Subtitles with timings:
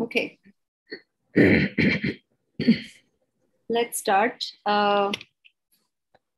[0.00, 0.38] Okay.
[3.68, 4.40] Let's start.
[4.64, 5.12] Uh,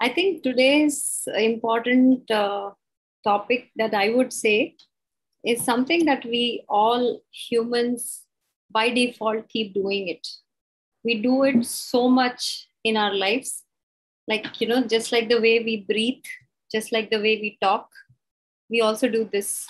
[0.01, 2.71] I think today's important uh,
[3.23, 4.75] topic that I would say
[5.45, 8.23] is something that we all humans
[8.71, 10.27] by default keep doing it.
[11.05, 13.63] We do it so much in our lives.
[14.27, 16.25] Like, you know, just like the way we breathe,
[16.73, 17.89] just like the way we talk,
[18.71, 19.69] we also do this.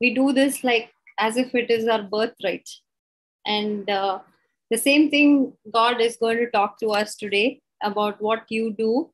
[0.00, 2.68] We do this like as if it is our birthright.
[3.46, 4.20] And uh,
[4.70, 9.10] the same thing God is going to talk to us today about what you do,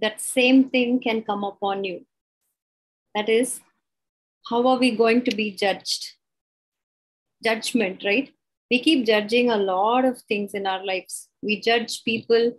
[0.00, 2.04] that same thing can come upon you.
[3.14, 3.60] That is,
[4.48, 6.14] how are we going to be judged?
[7.42, 8.30] Judgment, right?
[8.70, 11.28] We keep judging a lot of things in our lives.
[11.42, 12.52] We judge people,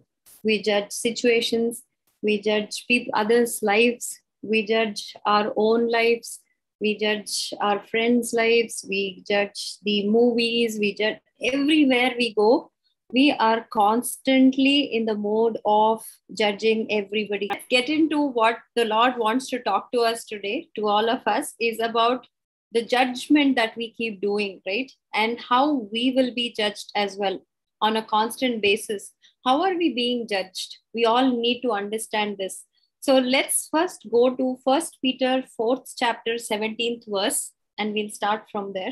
[0.44, 1.84] we judge situations,
[2.22, 6.40] we judge people, others' lives, we judge our own lives,
[6.82, 11.20] we judge our friends' lives, we judge the movies, we judge
[11.54, 12.72] everywhere we go.
[13.14, 16.04] We are constantly in the mode of
[16.38, 17.48] judging everybody.
[17.50, 21.22] Let's get into what the Lord wants to talk to us today, to all of
[21.28, 22.26] us, is about
[22.72, 24.90] the judgment that we keep doing, right?
[25.14, 27.42] And how we will be judged as well
[27.82, 29.12] on a constant basis.
[29.46, 30.78] How are we being judged?
[30.94, 32.64] We all need to understand this.
[33.04, 38.74] So let's first go to First Peter 4th chapter 17th verse and we'll start from
[38.74, 38.92] there.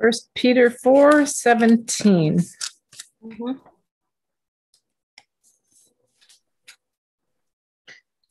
[0.00, 2.38] First Peter 4 17.
[2.38, 3.52] Mm-hmm.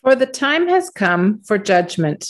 [0.02, 2.30] For the time has come for judgment,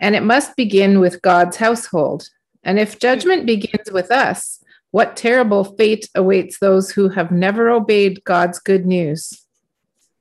[0.00, 2.24] and it must begin with God's household.
[2.62, 8.22] And if judgment begins with us, what terrible fate awaits those who have never obeyed
[8.24, 9.46] God's good news?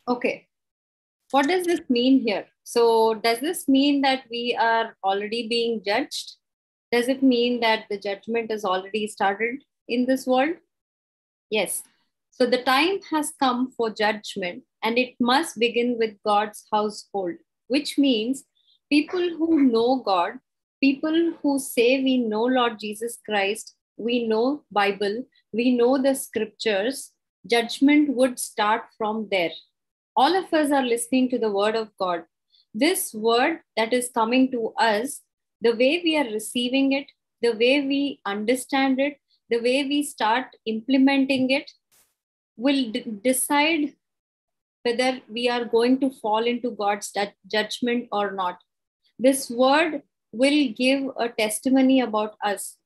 [0.08, 0.48] Okay.
[1.32, 2.48] What does this mean here?
[2.64, 6.34] So, does this mean that we are already being judged?
[6.92, 10.56] Does it mean that the judgment is already started in this world?
[11.50, 11.84] Yes.
[12.32, 17.36] So, the time has come for judgment and it must begin with God's household,
[17.68, 18.46] which means
[18.90, 20.36] people who know God
[20.82, 23.68] people who say we know lord jesus christ
[24.08, 24.46] we know
[24.80, 25.18] bible
[25.60, 27.00] we know the scriptures
[27.54, 29.52] judgment would start from there
[30.22, 32.22] all of us are listening to the word of god
[32.84, 35.10] this word that is coming to us
[35.68, 37.08] the way we are receiving it
[37.46, 38.02] the way we
[38.34, 39.16] understand it
[39.54, 41.70] the way we start implementing it
[42.66, 43.84] will d- decide
[44.84, 48.58] whether we are going to fall into god's d- judgment or not
[49.28, 49.96] this word
[50.32, 52.78] will give a testimony about us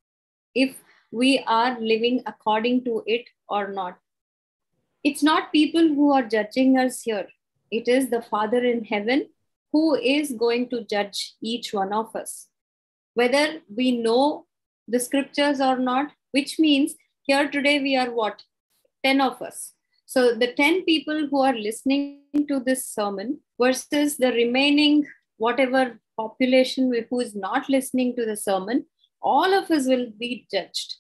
[0.56, 0.76] if
[1.12, 3.98] we are living according to it or not.
[5.04, 7.28] It's not people who are judging us here,
[7.72, 9.30] it is the Father in heaven
[9.72, 12.48] who is going to judge each one of us.
[13.16, 14.46] Whether we know
[14.88, 16.94] the scriptures or not, which means
[17.24, 18.44] here today we are what?
[19.03, 19.74] 10 of us.
[20.06, 25.06] So the 10 people who are listening to this sermon versus the remaining
[25.44, 28.86] whatever population who is not listening to the sermon,
[29.22, 30.92] all of us will be judged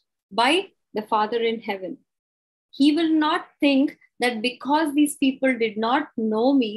[0.41, 0.51] by
[0.93, 1.97] the Father in heaven.
[2.71, 6.71] He will not think that because these people did not know me,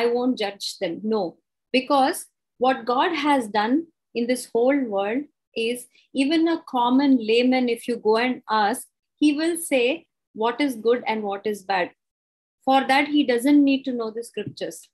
[0.00, 0.98] I won't judge them.
[1.14, 1.36] No,
[1.72, 2.24] because
[2.58, 3.76] what God has done
[4.16, 5.22] in this whole world
[5.56, 8.88] is even a common layman, if you go and ask,
[9.20, 11.90] he will say what is good and what is bad.
[12.64, 14.88] For that, he doesn't need to know the scriptures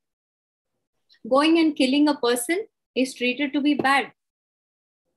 [1.26, 4.12] going and killing a person is treated to be bad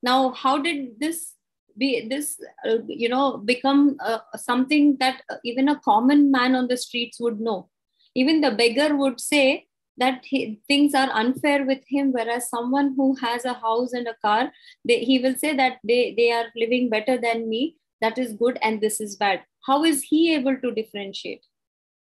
[0.02, 1.34] now how did this
[1.78, 6.68] be this uh, you know become uh, something that uh, even a common man on
[6.68, 7.70] the streets would know
[8.14, 9.66] even the beggar would say
[9.98, 14.16] that he, things are unfair with him whereas someone who has a house and a
[14.22, 14.52] car
[14.86, 18.58] they, he will say that they, they are living better than me that is good
[18.62, 21.46] and this is bad how is he able to differentiate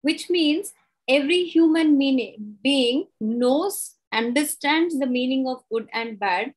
[0.02, 0.74] which means
[1.08, 6.54] every human meaning, being knows, understands the meaning of good and bad,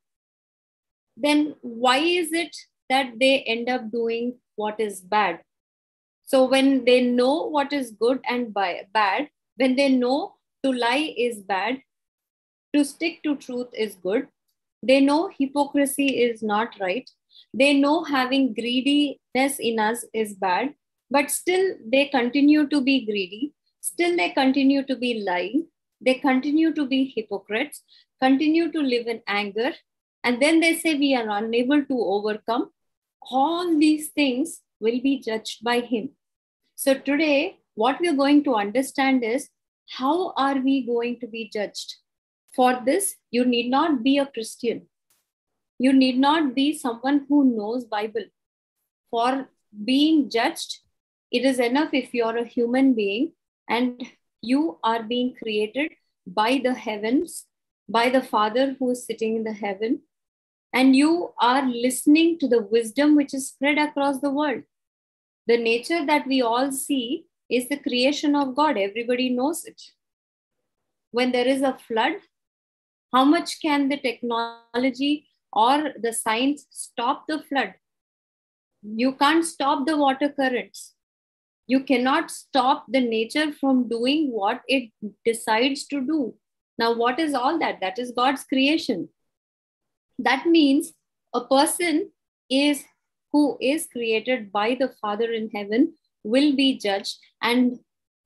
[1.16, 2.56] then why is it
[2.88, 5.40] that they end up doing what is bad?
[6.24, 11.38] So when they know what is good and bad, when they know to lie is
[11.38, 11.80] bad,
[12.74, 14.28] to stick to truth is good,
[14.82, 17.08] they know hypocrisy is not right,
[17.52, 20.74] they know having greediness in us is bad,
[21.10, 23.52] but still they continue to be greedy
[23.90, 25.66] still they continue to be lying,
[26.00, 27.82] they continue to be hypocrites,
[28.22, 29.70] continue to live in anger,
[30.22, 32.70] and then they say we are unable to overcome.
[33.36, 36.10] All these things will be judged by Him.
[36.76, 39.48] So today, what we're going to understand is
[40.00, 41.96] how are we going to be judged?
[42.56, 44.82] For this, you need not be a Christian.
[45.78, 48.24] You need not be someone who knows Bible.
[49.10, 49.48] For
[49.84, 50.78] being judged,
[51.32, 53.32] it is enough if you're a human being
[53.68, 54.02] and
[54.42, 55.90] you are being created
[56.26, 57.46] by the heavens
[57.88, 60.00] by the father who is sitting in the heaven
[60.72, 64.62] and you are listening to the wisdom which is spread across the world
[65.46, 69.82] the nature that we all see is the creation of god everybody knows it
[71.10, 72.12] when there is a flood
[73.12, 77.74] how much can the technology or the science stop the flood
[78.84, 80.94] you can't stop the water currents
[81.70, 84.88] you cannot stop the nature from doing what it
[85.28, 86.18] decides to do
[86.82, 89.04] now what is all that that is god's creation
[90.28, 90.90] that means
[91.40, 92.00] a person
[92.62, 92.82] is
[93.34, 93.44] who
[93.74, 95.84] is created by the father in heaven
[96.36, 97.14] will be judged
[97.50, 97.78] and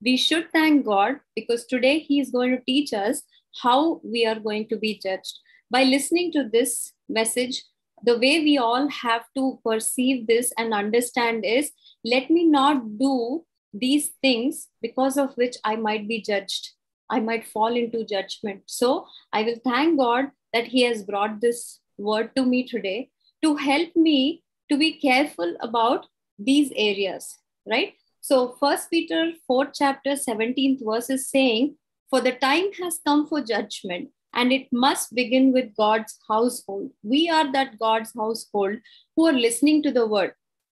[0.09, 3.21] we should thank god because today he is going to teach us
[3.65, 3.77] how
[4.15, 5.37] we are going to be judged
[5.77, 6.73] by listening to this
[7.21, 7.61] message
[8.05, 11.71] the way we all have to perceive this and understand is
[12.03, 13.43] let me not do
[13.73, 16.69] these things because of which I might be judged.
[17.09, 18.61] I might fall into judgment.
[18.67, 23.09] So I will thank God that He has brought this word to me today
[23.43, 26.05] to help me to be careful about
[26.37, 27.35] these areas,
[27.67, 27.93] right?
[28.21, 31.75] So, First Peter 4, chapter 17th verse is saying,
[32.09, 36.91] For the time has come for judgment and it must begin with God's household.
[37.03, 38.75] We are that God's household
[39.15, 40.33] who are listening to the word.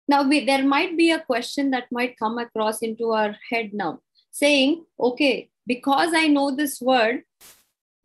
[0.08, 4.00] Now, we, there might be a question that might come across into our head now
[4.31, 7.23] saying, okay, because I know this word,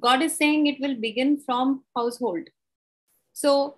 [0.02, 2.48] God is saying it will begin from household.
[3.34, 3.76] So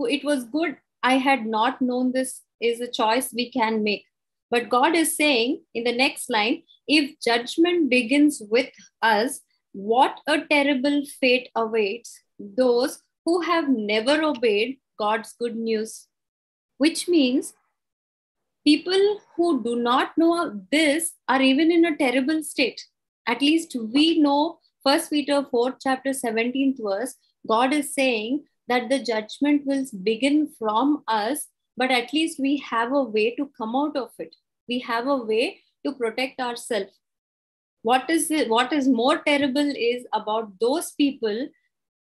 [0.00, 0.76] it was good.
[1.02, 4.04] I had not known this is a choice we can make.
[4.50, 8.68] But God is saying in the next line, if judgment begins with
[9.00, 9.40] us,
[9.74, 16.08] what a terrible fate awaits those who have never obeyed God's good news,
[16.76, 17.54] which means
[18.66, 22.84] people who do not know this are even in a terrible state.
[23.26, 27.14] At least we know First Peter 4, chapter 17th verse,
[27.48, 31.46] God is saying that the judgment will begin from us,
[31.78, 34.34] but at least we have a way to come out of it.
[34.68, 36.92] We have a way to protect ourselves
[37.82, 41.48] what is it, what is more terrible is about those people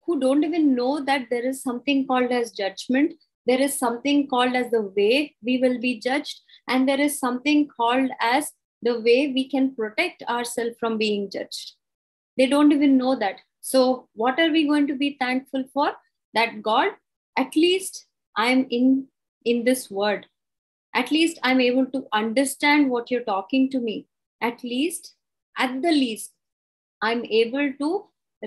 [0.04, 3.12] who don't even know that there is something called as judgment
[3.46, 7.66] there is something called as the way we will be judged and there is something
[7.66, 11.74] called as the way we can protect ourselves from being judged
[12.38, 15.92] they don't even know that so what are we going to be thankful for
[16.32, 16.92] that god
[17.36, 18.06] at least
[18.36, 19.06] i am in
[19.44, 20.24] in this word
[20.94, 24.06] at least i'm able to understand what you're talking to me
[24.40, 25.16] at least
[25.64, 26.32] at the least
[27.08, 27.90] i'm able to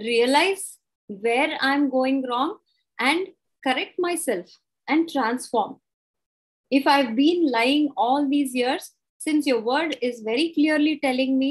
[0.07, 0.63] realize
[1.27, 2.51] where i'm going wrong
[3.07, 3.27] and
[3.65, 4.47] correct myself
[4.87, 5.75] and transform
[6.79, 8.91] if i've been lying all these years
[9.25, 11.49] since your word is very clearly telling me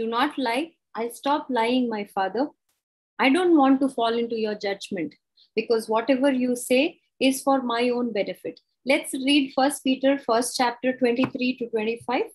[0.00, 2.44] do not lie i'll stop lying my father
[3.18, 5.14] i don't want to fall into your judgment
[5.58, 6.84] because whatever you say
[7.28, 8.60] is for my own benefit
[8.92, 12.34] let's read first peter first chapter 23 to 25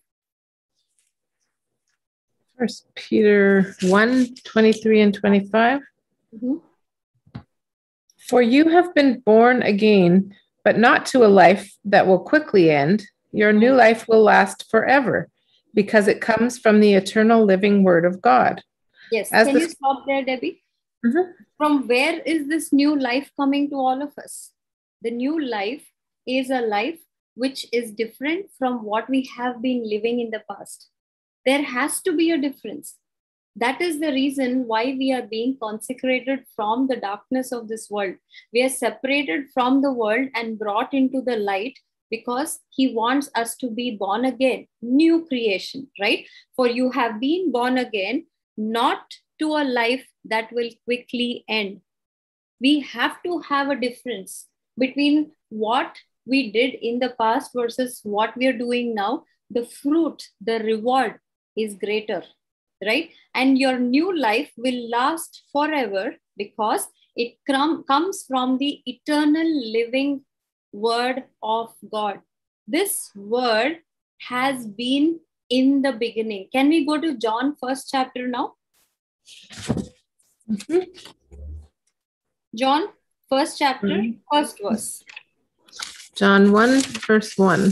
[2.57, 5.81] First Peter 1 23 and 25.
[6.35, 7.39] Mm-hmm.
[8.29, 13.05] For you have been born again, but not to a life that will quickly end.
[13.31, 13.77] Your new mm-hmm.
[13.79, 15.29] life will last forever
[15.73, 18.61] because it comes from the eternal living word of God.
[19.11, 19.31] Yes.
[19.31, 19.59] As Can the...
[19.61, 20.61] you stop there, Debbie?
[21.03, 21.31] Mm-hmm.
[21.57, 24.51] From where is this new life coming to all of us?
[25.01, 25.85] The new life
[26.27, 26.99] is a life
[27.35, 30.87] which is different from what we have been living in the past
[31.45, 32.97] there has to be a difference.
[33.55, 38.15] That is the reason why we are being consecrated from the darkness of this world.
[38.51, 41.77] We are separated from the world and brought into the light
[42.09, 46.27] because he wants us to be born again, new creation, right?
[46.55, 48.25] For you have been born again,
[48.57, 49.01] not
[49.39, 51.81] to a life that will quickly end.
[52.59, 54.47] We have to have a difference
[54.79, 55.95] between what
[56.25, 61.19] we did in the past versus what we are doing now, the fruit, the reward
[61.55, 62.23] is greater,
[62.85, 63.09] right?
[63.35, 70.25] And your new life will last forever because it com- comes from the eternal living
[70.71, 72.19] word of God.
[72.67, 73.79] This word
[74.29, 75.19] has been
[75.49, 76.47] in the beginning.
[76.51, 78.53] Can we go to John first chapter now?
[80.49, 80.79] Mm-hmm.
[82.55, 82.87] John
[83.29, 84.19] first chapter, mm-hmm.
[84.31, 85.03] first verse.
[86.15, 87.71] John 1, verse 1.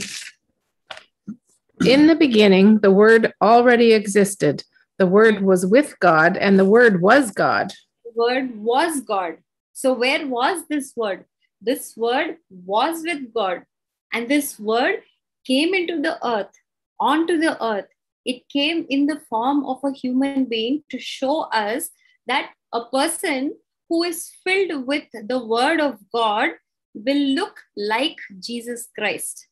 [1.85, 4.63] In the beginning, the Word already existed.
[4.99, 7.73] The Word was with God, and the Word was God.
[8.05, 9.37] The Word was God.
[9.73, 11.25] So, where was this Word?
[11.59, 13.65] This Word was with God.
[14.13, 15.01] And this Word
[15.43, 16.53] came into the earth,
[16.99, 17.87] onto the earth.
[18.25, 21.89] It came in the form of a human being to show us
[22.27, 23.57] that a person
[23.89, 26.49] who is filled with the Word of God
[26.93, 29.47] will look like Jesus Christ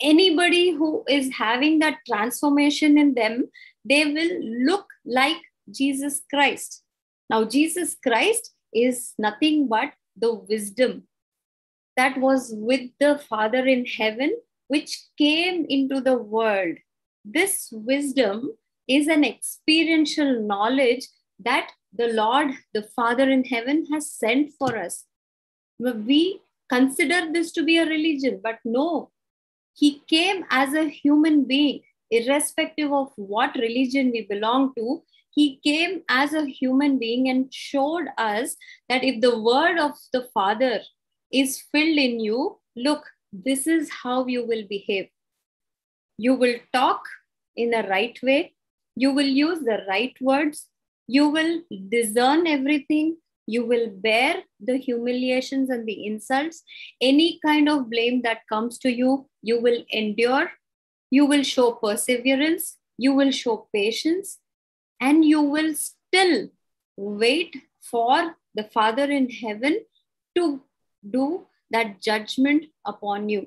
[0.00, 3.48] anybody who is having that transformation in them,
[3.84, 5.36] they will look like
[5.70, 6.82] Jesus Christ.
[7.30, 11.04] Now, Jesus Christ is nothing but the wisdom
[11.96, 14.36] that was with the Father in heaven,
[14.68, 16.76] which came into the world.
[17.24, 18.52] This wisdom
[18.88, 21.06] is an experiential knowledge
[21.40, 25.04] that the Lord, the Father in heaven, has sent for us.
[25.78, 29.10] We consider this to be a religion, but no,
[29.78, 35.02] he came as a human being, irrespective of what religion we belong to.
[35.30, 38.56] He came as a human being and showed us
[38.88, 40.80] that if the word of the Father
[41.30, 43.04] is filled in you, look,
[43.34, 45.08] this is how you will behave.
[46.16, 47.02] You will talk
[47.54, 48.54] in the right way,
[48.96, 50.68] you will use the right words,
[51.06, 53.18] you will discern everything,
[53.48, 56.64] you will bear the humiliations and the insults,
[57.00, 60.50] any kind of blame that comes to you, you will endure.
[61.10, 64.38] You will show perseverance, you will show patience,
[65.00, 66.48] and you will still
[66.96, 69.84] wait for the Father in heaven
[70.34, 70.62] to
[71.08, 73.46] do that judgment upon you.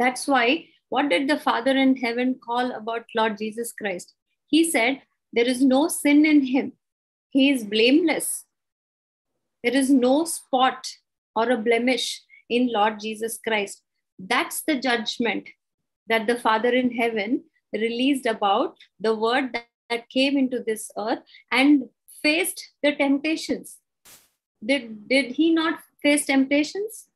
[0.00, 4.12] That's why, what did the Father in heaven call about Lord Jesus Christ?
[4.48, 6.72] He said, There is no sin in him,
[7.30, 8.45] he is blameless.
[9.66, 10.86] There is no spot
[11.34, 13.82] or a blemish in Lord Jesus Christ.
[14.16, 15.48] That's the judgment
[16.08, 17.42] that the Father in heaven
[17.72, 21.18] released about the word that, that came into this earth
[21.50, 21.88] and
[22.22, 23.78] faced the temptations.
[24.64, 27.08] Did, did he not face temptations?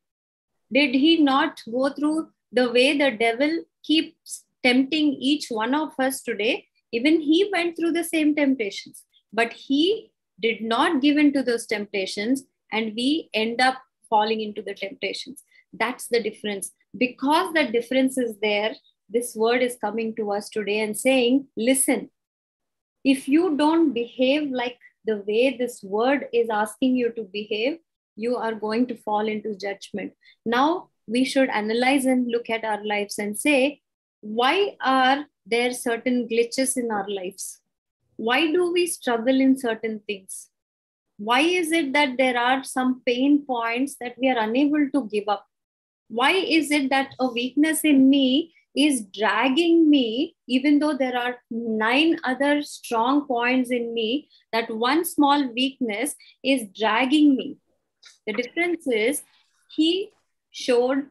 [0.73, 6.21] Did he not go through the way the devil keeps tempting each one of us
[6.21, 6.67] today?
[6.91, 11.67] Even he went through the same temptations, but he did not give in to those
[11.67, 13.77] temptations and we end up
[14.09, 15.43] falling into the temptations
[15.83, 18.73] that's the difference because that difference is there
[19.09, 22.11] this word is coming to us today and saying listen
[23.05, 27.79] if you don't behave like the way this word is asking you to behave
[28.17, 30.13] you are going to fall into judgment
[30.45, 33.81] now we should analyze and look at our lives and say
[34.23, 37.47] why are there certain glitches in our lives
[38.29, 40.49] why do we struggle in certain things?
[41.17, 45.25] Why is it that there are some pain points that we are unable to give
[45.29, 45.47] up?
[46.09, 51.37] Why is it that a weakness in me is dragging me, even though there are
[51.51, 57.57] nine other strong points in me, that one small weakness is dragging me?
[58.27, 59.23] The difference is
[59.77, 60.11] he
[60.51, 61.07] showed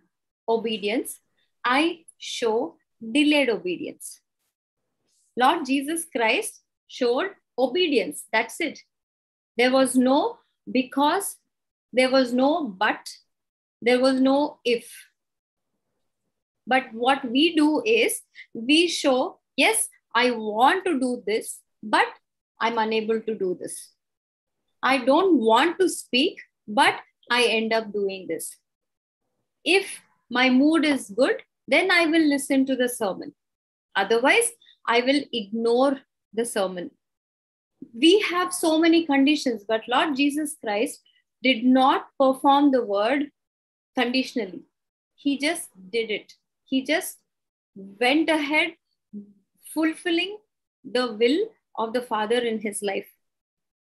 [0.48, 1.20] obedience,
[1.66, 2.76] I show
[3.12, 4.20] delayed obedience.
[5.38, 8.26] Lord Jesus Christ showed obedience.
[8.34, 8.80] That's it.
[9.58, 11.38] There was no because,
[11.94, 13.10] there was no but,
[13.82, 14.92] there was no if.
[16.68, 18.22] But what we do is
[18.54, 22.06] we show, yes, I want to do this, but
[22.60, 23.94] I'm unable to do this.
[24.84, 26.96] I don't want to speak, but
[27.32, 28.56] I end up doing this.
[29.64, 29.88] If
[30.30, 33.34] my mood is good, then I will listen to the sermon.
[33.96, 34.52] Otherwise,
[34.88, 36.00] I will ignore
[36.34, 36.92] the sermon.
[37.94, 41.02] We have so many conditions, but Lord Jesus Christ
[41.42, 43.30] did not perform the word
[43.98, 44.64] conditionally.
[45.16, 46.34] He just did it.
[46.66, 47.18] He just
[47.76, 48.76] went ahead,
[49.74, 50.38] fulfilling
[50.90, 53.08] the will of the Father in his life.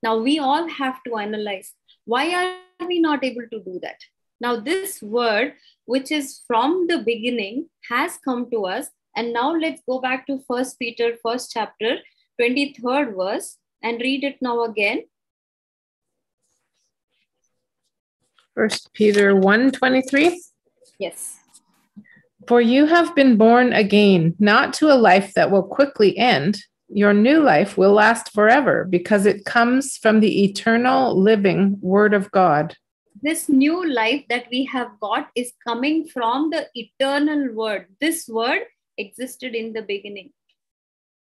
[0.02, 1.72] Now, we all have to analyze
[2.04, 2.34] why
[2.78, 3.98] are we not able to do that?
[4.40, 5.54] Now, this word,
[5.86, 8.86] which is from the beginning, has come to us.
[9.16, 11.96] And now let's go back to First Peter, first chapter,
[12.40, 15.02] 23rd verse and read it now again.
[18.55, 20.43] First Peter 1 23.
[20.99, 21.38] Yes.
[22.49, 26.59] For you have been born again, not to a life that will quickly end.
[26.88, 32.31] Your new life will last forever because it comes from the eternal living Word of
[32.31, 32.76] God.
[33.21, 37.87] This new life that we have got is coming from the eternal Word.
[38.00, 38.62] This Word
[38.97, 40.31] existed in the beginning.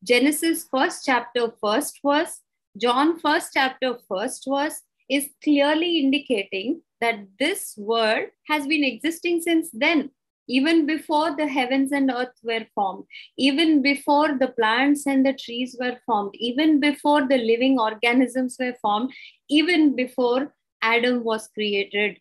[0.06, 2.40] Genesis first chapter, first verse,
[2.80, 9.68] John first chapter, first verse is clearly indicating that this word has been existing since
[9.72, 10.10] then,
[10.48, 13.04] even before the heavens and earth were formed,
[13.36, 18.74] even before the plants and the trees were formed, even before the living organisms were
[18.80, 19.10] formed,
[19.50, 22.18] even before Adam was created,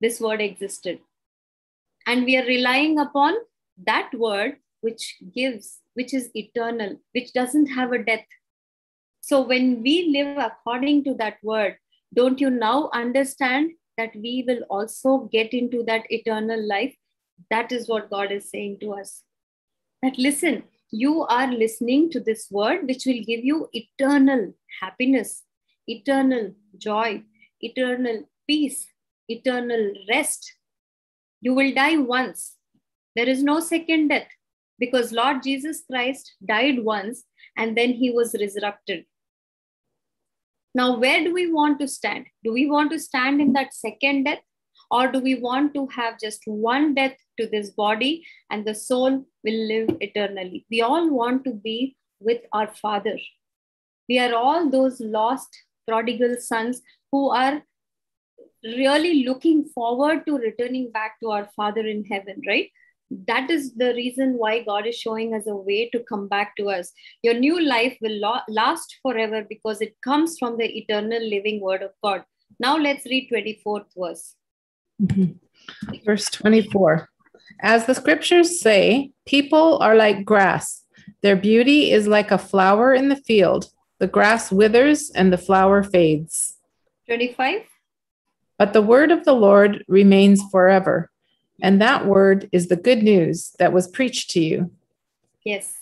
[0.00, 0.98] this word existed.
[2.06, 3.34] And we are relying upon
[3.84, 8.24] that word which gives which is eternal, which doesn't have a death.
[9.20, 11.76] So when we live according to that word,
[12.14, 16.94] don't you now understand that we will also get into that eternal life?
[17.50, 19.22] That is what God is saying to us.
[20.02, 25.42] That listen, you are listening to this word, which will give you eternal happiness,
[25.86, 27.22] eternal joy,
[27.60, 28.86] eternal peace,
[29.28, 30.54] eternal rest.
[31.42, 32.54] You will die once.
[33.16, 34.28] There is no second death
[34.80, 37.24] because Lord Jesus Christ died once
[37.56, 39.04] and then he was resurrected.
[40.74, 42.26] Now, where do we want to stand?
[42.44, 44.38] Do we want to stand in that second death?
[44.92, 49.24] Or do we want to have just one death to this body and the soul
[49.44, 50.64] will live eternally?
[50.70, 53.18] We all want to be with our Father.
[54.08, 55.48] We are all those lost
[55.86, 56.82] prodigal sons
[57.12, 57.62] who are
[58.64, 62.68] really looking forward to returning back to our Father in heaven, right?
[63.26, 66.68] that is the reason why God is showing us a way to come back to
[66.70, 66.92] us.
[67.22, 71.82] Your new life will lo- last forever because it comes from the eternal living word
[71.82, 72.24] of God.
[72.58, 74.34] Now let's read 24th verse.
[75.02, 75.96] Mm-hmm.
[76.04, 77.08] Verse 24.
[77.60, 80.84] As the scriptures say, people are like grass.
[81.22, 83.70] Their beauty is like a flower in the field.
[83.98, 86.56] The grass withers and the flower fades.
[87.06, 87.62] 25.
[88.56, 91.09] But the word of the Lord remains forever.
[91.62, 94.70] And that word is the good news that was preached to you.
[95.44, 95.76] Yes,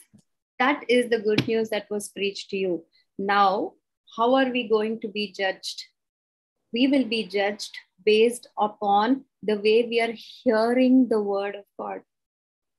[0.59, 2.85] that is the good news that was preached to you.
[3.19, 3.73] Now,
[4.17, 5.85] how are we going to be judged?
[6.73, 12.01] We will be judged based upon the way we are hearing the word of God.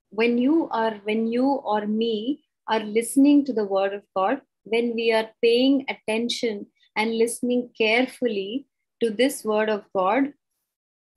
[0.09, 4.93] When you are, when you or me are listening to the word of God, when
[4.93, 8.65] we are paying attention and listening carefully
[9.01, 10.33] to this word of God,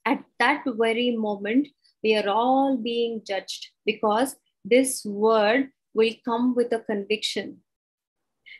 [0.05, 1.69] at that very moment,
[2.03, 7.59] we are all being judged because this word will come with a conviction.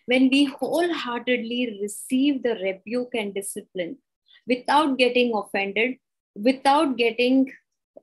[0.07, 3.99] When we wholeheartedly receive the rebuke and discipline
[4.47, 5.97] without getting offended,
[6.37, 7.53] without getting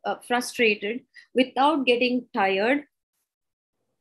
[0.06, 1.02] uh, frustrated,
[1.34, 2.84] without getting tired,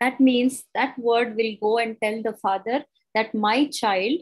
[0.00, 4.20] that means that word will go and tell the father that my child,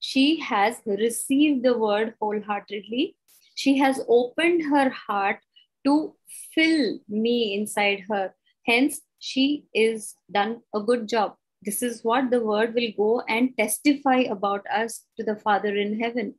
[0.00, 3.16] she has received the word wholeheartedly
[3.54, 5.38] she has opened her heart
[5.84, 6.16] to
[6.54, 8.34] fill me inside her.
[8.66, 11.36] Hence, she is done a good job.
[11.62, 15.98] This is what the word will go and testify about us to the Father in
[16.00, 16.34] heaven.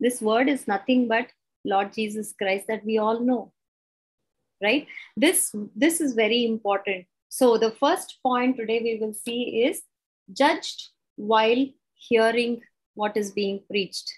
[0.00, 1.28] This word is nothing but
[1.64, 3.52] Lord Jesus Christ that we all know.
[4.62, 4.88] Right?
[5.16, 7.06] This, this is very important.
[7.28, 9.82] So, the first point today we will see is
[10.32, 12.62] judged while hearing
[12.94, 14.10] what is being preached.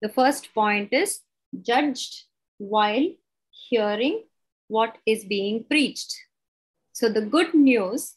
[0.00, 1.20] The first point is
[1.62, 2.24] judged
[2.58, 3.06] while
[3.68, 4.24] hearing
[4.68, 6.14] what is being preached.
[6.92, 8.14] So the good news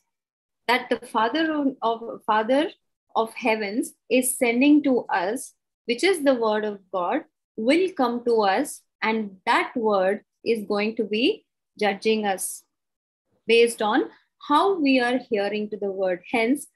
[0.68, 2.70] that the Father of, Father
[3.16, 5.54] of heavens is sending to us,
[5.86, 7.22] which is the word of God,
[7.58, 11.46] will come to us, and that word is going to be
[11.80, 12.64] judging us
[13.48, 14.10] based on
[14.48, 16.24] how we are hearing to the word.
[16.32, 16.68] Hence,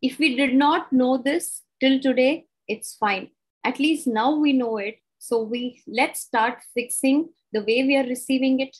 [0.00, 3.30] if we did not know this till today, it's fine
[3.68, 4.96] at least now we know it
[5.28, 5.60] so we
[6.00, 7.16] let's start fixing
[7.54, 8.74] the way we are receiving it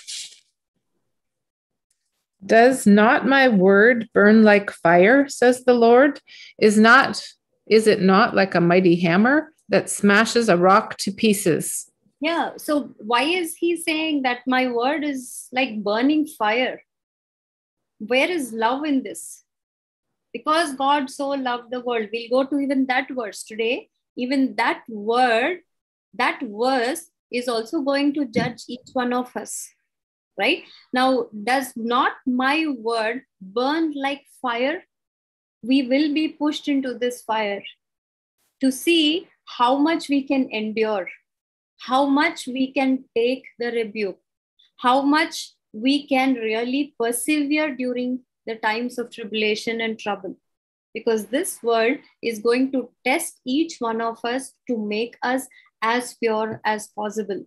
[2.45, 6.21] Does not my word burn like fire, says the Lord?
[6.61, 7.23] Is not
[7.69, 11.91] is it not like a mighty hammer that smashes a rock to pieces?
[12.21, 16.83] Yeah, so why is he saying that my word is like burning fire?
[17.99, 19.45] Where is love in this?
[20.33, 22.09] Because God so loved the world.
[22.13, 23.91] We'll go to even that verse today.
[24.17, 25.61] Even that word,
[26.15, 29.69] that verse is also going to judge each one of us
[30.39, 34.83] right now does not my word burn like fire
[35.73, 37.63] we will be pushed into this fire
[38.61, 41.07] to see how much we can endure
[41.81, 44.19] how much we can take the rebuke
[44.87, 50.37] how much we can really persevere during the times of tribulation and trouble
[50.95, 55.47] because this world is going to test each one of us to make us
[55.83, 57.45] as pure as possible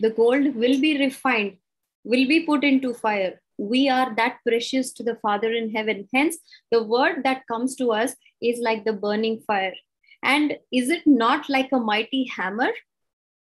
[0.00, 1.56] the gold will be refined
[2.04, 3.40] will be put into fire.
[3.58, 6.08] We are that precious to the Father in heaven.
[6.14, 6.38] Hence,
[6.72, 9.74] the word that comes to us is like the burning fire.
[10.22, 12.70] And is it not like a mighty hammer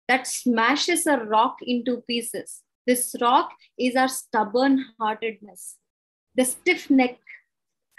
[0.09, 2.63] that smashes a rock into pieces?
[2.87, 5.77] This rock is our stubborn heartedness,
[6.35, 7.17] the stiff neck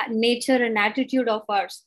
[0.10, 1.84] nature and attitude of ours.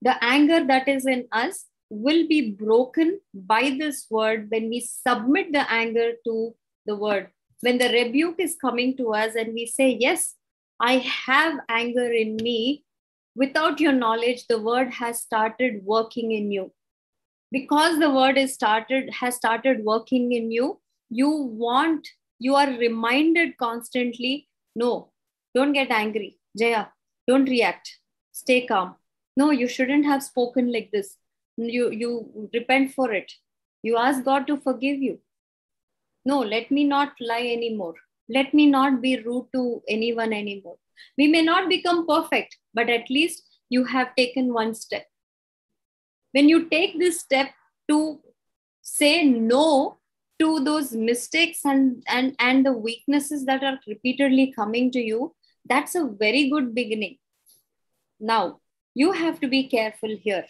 [0.00, 5.52] The anger that is in us will be broken by this word when we submit
[5.52, 6.54] the anger to
[6.86, 7.28] the word
[7.60, 10.34] when the rebuke is coming to us and we say, Yes,
[10.80, 12.84] I have anger in me,
[13.34, 16.72] without your knowledge, the word has started working in you.
[17.50, 22.06] Because the word is started, has started working in you, you want,
[22.38, 25.10] you are reminded constantly, no,
[25.54, 26.38] don't get angry.
[26.56, 26.86] Jaya,
[27.26, 27.90] don't react.
[28.32, 28.94] Stay calm.
[29.36, 31.16] No, you shouldn't have spoken like this.
[31.56, 33.32] You you repent for it.
[33.82, 35.18] You ask God to forgive you
[36.24, 37.94] no let me not lie anymore
[38.28, 40.76] let me not be rude to anyone anymore
[41.16, 45.06] we may not become perfect but at least you have taken one step
[46.32, 47.48] when you take this step
[47.88, 48.20] to
[48.82, 49.98] say no
[50.38, 55.34] to those mistakes and and and the weaknesses that are repeatedly coming to you
[55.68, 57.16] that's a very good beginning
[58.20, 58.60] now
[58.94, 60.46] you have to be careful here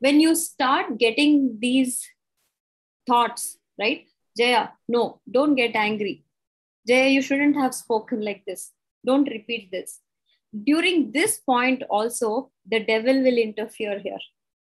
[0.00, 1.96] when you start getting these
[3.08, 4.06] thoughts right
[4.36, 6.24] Jaya, no, don't get angry.
[6.88, 8.72] Jaya, you shouldn't have spoken like this.
[9.06, 10.00] Don't repeat this.
[10.64, 14.20] During this point, also, the devil will interfere here.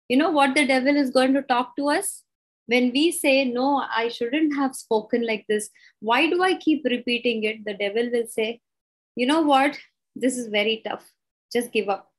[0.09, 2.23] You know what the devil is going to talk to us?
[2.67, 7.45] When we say, No, I shouldn't have spoken like this, why do I keep repeating
[7.45, 7.65] it?
[7.65, 8.61] The devil will say,
[9.17, 9.79] You know what?
[10.15, 11.05] This is very tough.
[11.53, 12.11] Just give up.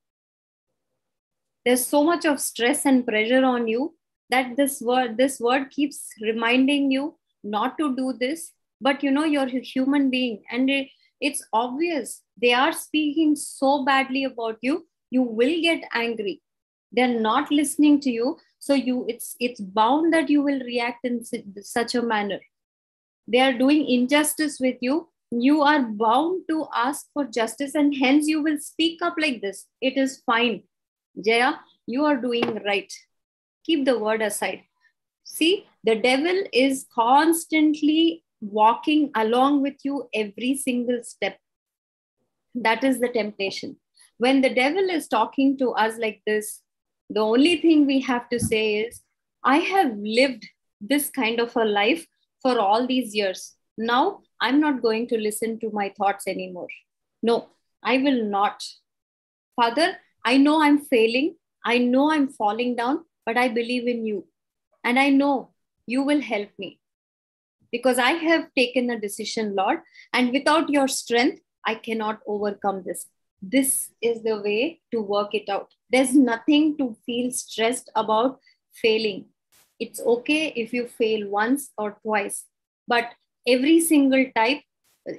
[1.65, 3.95] There's so much of stress and pressure on you
[4.29, 7.17] that this word this word keeps reminding you
[7.55, 10.87] not to do this but you know you're a human being and it,
[11.19, 14.75] it's obvious they are speaking so badly about you
[15.09, 16.41] you will get angry
[16.91, 21.15] they're not listening to you so you it's it's bound that you will react in
[21.73, 22.39] such a manner
[23.33, 24.97] they are doing injustice with you
[25.47, 29.65] you are bound to ask for justice and hence you will speak up like this
[29.89, 30.55] it is fine
[31.27, 31.51] jaya
[31.95, 32.93] you are doing right
[33.69, 34.61] keep the word aside
[35.29, 41.37] See, the devil is constantly walking along with you every single step.
[42.55, 43.75] That is the temptation.
[44.17, 46.61] When the devil is talking to us like this,
[47.09, 49.01] the only thing we have to say is,
[49.43, 50.47] I have lived
[50.81, 52.07] this kind of a life
[52.41, 53.53] for all these years.
[53.77, 56.69] Now I'm not going to listen to my thoughts anymore.
[57.21, 57.49] No,
[57.83, 58.63] I will not.
[59.57, 61.35] Father, I know I'm failing.
[61.65, 64.25] I know I'm falling down, but I believe in you.
[64.83, 65.51] And I know
[65.85, 66.79] you will help me
[67.71, 69.79] because I have taken a decision, Lord.
[70.13, 73.07] And without your strength, I cannot overcome this.
[73.41, 75.73] This is the way to work it out.
[75.91, 78.39] There's nothing to feel stressed about
[78.71, 79.25] failing.
[79.79, 82.45] It's okay if you fail once or twice,
[82.87, 83.11] but
[83.47, 84.61] every single type,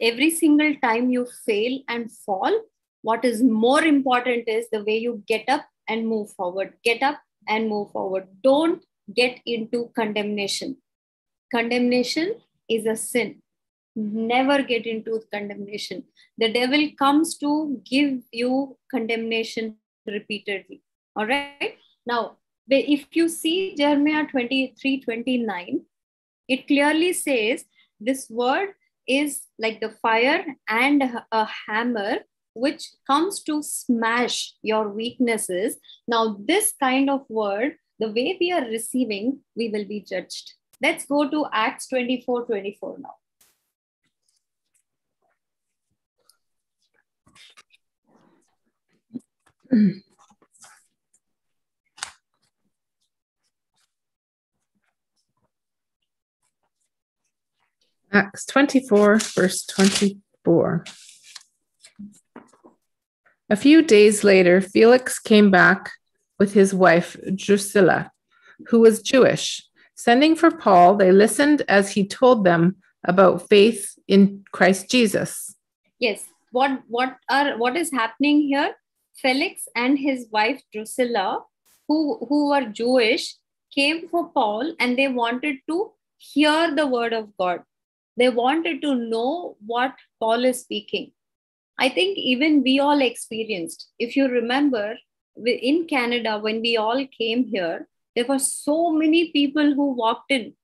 [0.00, 2.60] every single time you fail and fall,
[3.02, 6.74] what is more important is the way you get up and move forward.
[6.82, 8.26] Get up and move forward.
[8.42, 8.82] Don't
[9.14, 10.76] get into condemnation.
[11.54, 12.34] Condemnation
[12.68, 13.40] is a sin.
[13.96, 16.04] Never get into condemnation.
[16.36, 20.82] The devil comes to give you condemnation repeatedly.
[21.16, 21.76] All right.
[22.06, 22.36] Now,
[22.68, 25.80] if you see Jeremiah 23 29,
[26.48, 27.64] it clearly says
[27.98, 28.70] this word
[29.08, 32.18] is like the fire and a hammer
[32.54, 35.78] which comes to smash your weaknesses.
[36.06, 40.52] Now, this kind of word the way we are receiving, we will be judged.
[40.80, 43.14] Let's go to Acts 24 24 now.
[58.10, 60.84] Acts 24, verse 24.
[63.50, 65.90] A few days later, Felix came back
[66.38, 68.12] with his wife Drusilla,
[68.68, 69.64] who was Jewish.
[69.94, 75.56] Sending for Paul, they listened as he told them about faith in Christ Jesus.
[75.98, 78.74] Yes, what what are what is happening here?
[79.16, 81.40] Felix and his wife Drusilla,
[81.88, 83.34] who who were Jewish,
[83.74, 87.62] came for Paul and they wanted to hear the word of God.
[88.16, 91.12] They wanted to know what Paul is speaking.
[91.78, 93.88] I think even we all experienced.
[94.00, 94.96] If you remember,
[95.46, 100.54] in Canada, when we all came here, there were so many people who walked in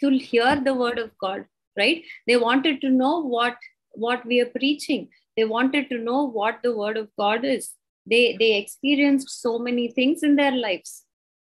[0.00, 1.44] to hear the word of God,
[1.78, 2.02] right?
[2.26, 3.56] They wanted to know what,
[3.92, 5.08] what we are preaching.
[5.36, 7.70] They wanted to know what the word of God is.
[8.08, 11.04] They, they experienced so many things in their lives,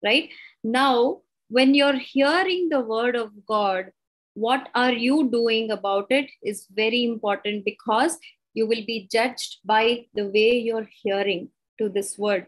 [0.04, 0.30] right?
[0.64, 3.90] Now, when you're hearing the word of God,
[4.34, 8.18] what are you doing about it is very important because
[8.54, 11.50] you will be judged by the way you're hearing
[11.80, 12.46] to this word.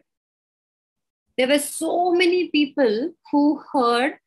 [1.38, 4.18] There were so many people who heard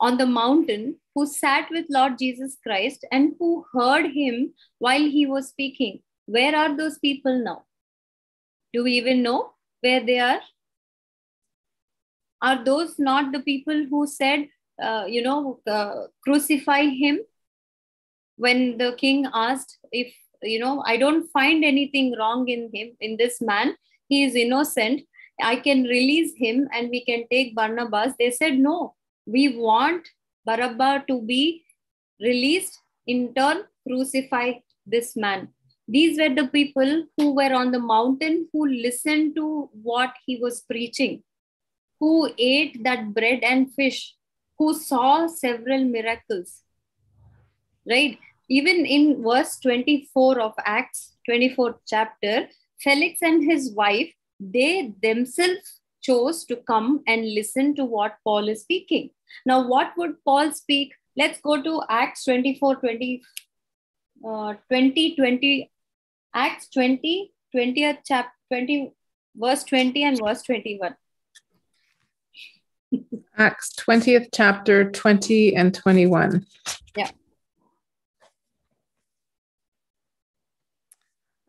[0.00, 5.26] on the mountain who sat with Lord Jesus Christ and who heard him while he
[5.26, 6.00] was speaking.
[6.26, 7.62] Where are those people now?
[8.72, 10.40] Do we even know where they are?
[12.42, 14.48] Are those not the people who said,
[14.82, 17.18] uh, you know, uh, crucify him?
[18.36, 20.12] When the king asked if,
[20.42, 23.76] you know, I don't find anything wrong in him, in this man,
[24.08, 25.00] he is innocent
[25.50, 28.94] i can release him and we can take barnabas they said no
[29.36, 30.08] we want
[30.48, 31.42] barabba to be
[32.28, 34.50] released in turn crucify
[34.94, 35.48] this man
[35.86, 40.60] these were the people who were on the mountain who listened to what he was
[40.72, 41.22] preaching
[42.00, 44.00] who ate that bread and fish
[44.58, 46.62] who saw several miracles
[47.94, 48.18] right
[48.58, 52.36] even in verse 24 of acts 24th chapter
[52.80, 54.10] Felix and his wife,
[54.40, 59.10] they themselves chose to come and listen to what Paul is speaking.
[59.46, 60.92] Now, what would Paul speak?
[61.16, 63.22] Let's go to Acts 24 20,
[64.28, 65.70] uh, 20, 20
[66.34, 68.92] Acts 20, 20th chapter, 20,
[69.36, 70.96] verse 20 and verse 21.
[73.36, 76.46] Acts 20th chapter 20 and 21.
[76.96, 77.10] Yeah.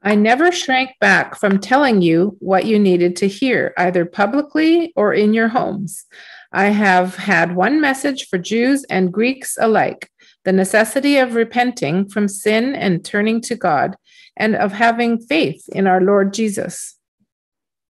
[0.08, 5.16] I never shrank back from telling you what you needed to hear, either publicly or
[5.16, 6.06] in your homes.
[6.54, 10.10] I have had one message for Jews and Greeks alike
[10.44, 13.96] the necessity of repenting from sin and turning to God,
[14.38, 17.00] and of having faith in our Lord Jesus.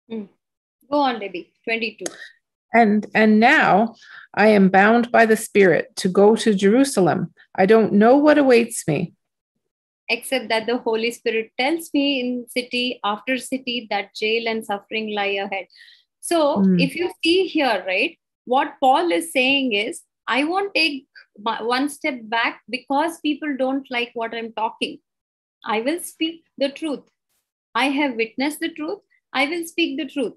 [0.08, 0.24] Hmm.
[0.90, 2.04] Go on, Debbie, 22.
[2.72, 3.96] And, and now
[4.32, 7.34] I am bound by the Spirit to go to Jerusalem.
[7.54, 9.12] I don't know what awaits me
[10.08, 15.14] except that the Holy Spirit tells me in city after city that jail and suffering
[15.14, 15.66] lie ahead.
[16.20, 16.82] So mm.
[16.82, 22.20] if you see here, right, what Paul is saying is, I won't take one step
[22.24, 24.98] back because people don't like what I'm talking.
[25.64, 27.00] I will speak the truth.
[27.74, 29.00] I have witnessed the truth.
[29.32, 30.34] I will speak the truth.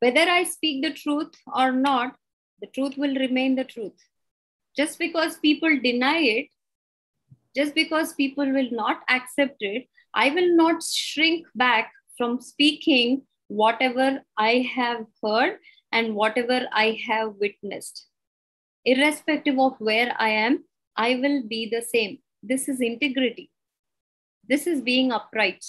[0.00, 2.14] Whether I speak the truth or not,
[2.60, 3.92] the truth will remain the truth.
[4.76, 6.46] Just because people deny it
[7.56, 14.22] just because people will not accept it, I will not shrink back from speaking whatever
[14.36, 15.58] I have heard
[15.92, 18.06] and whatever I have witnessed.
[18.84, 20.64] Irrespective of where I am,
[20.96, 22.18] I will be the same.
[22.42, 23.50] This is integrity.
[24.48, 25.64] This is being upright.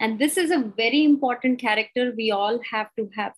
[0.00, 3.34] And this is a very important character we all have to have.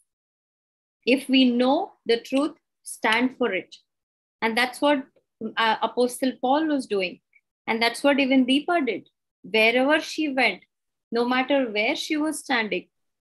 [1.06, 2.52] If we know the truth,
[2.82, 3.76] stand for it.
[4.40, 5.04] And that's what
[5.56, 7.20] uh, Apostle Paul was doing.
[7.66, 9.08] And that's what even Deepa did.
[9.42, 10.62] Wherever she went,
[11.12, 12.88] no matter where she was standing,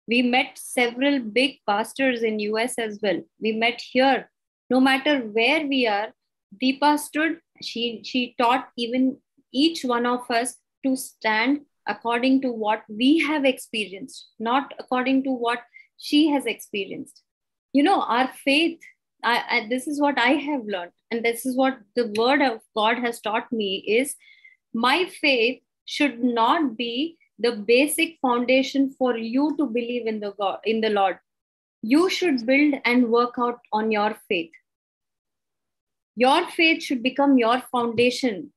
[0.07, 3.21] we met several big pastors in US as well.
[3.41, 4.29] We met here.
[4.69, 6.09] No matter where we are,
[6.61, 7.39] Deepa stood.
[7.61, 9.17] She, she taught even
[9.53, 15.31] each one of us to stand according to what we have experienced, not according to
[15.31, 15.59] what
[15.97, 17.21] she has experienced.
[17.73, 18.79] You know, our faith
[19.23, 22.59] I, I, this is what I have learned, and this is what the Word of
[22.75, 24.15] God has taught me is
[24.73, 30.59] my faith should not be the basic foundation for you to believe in the God
[30.65, 31.17] in the Lord.
[31.83, 34.51] You should build and work out on your faith.
[36.15, 38.51] Your faith should become your foundation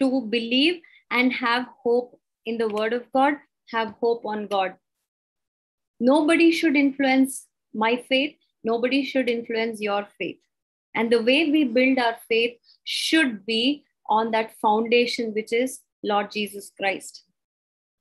[0.00, 3.34] to believe and have hope in the Word of God,
[3.72, 4.74] have hope on God.
[6.00, 10.38] Nobody should influence my faith Nobody should influence your faith.
[10.94, 16.30] And the way we build our faith should be on that foundation, which is Lord
[16.32, 17.24] Jesus Christ.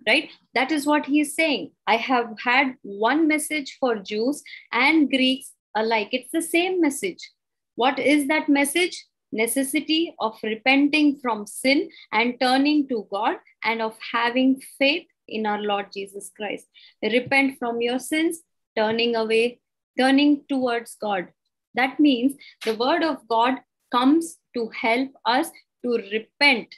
[0.07, 0.29] Right?
[0.55, 1.71] That is what he is saying.
[1.85, 6.09] I have had one message for Jews and Greeks alike.
[6.11, 7.31] It's the same message.
[7.75, 9.05] What is that message?
[9.31, 15.61] Necessity of repenting from sin and turning to God and of having faith in our
[15.61, 16.67] Lord Jesus Christ.
[17.03, 18.41] Repent from your sins,
[18.77, 19.59] turning away
[19.97, 21.27] turning towards God.
[21.73, 22.33] That means
[22.65, 23.55] the word of God
[23.91, 25.49] comes to help us
[25.83, 26.73] to repent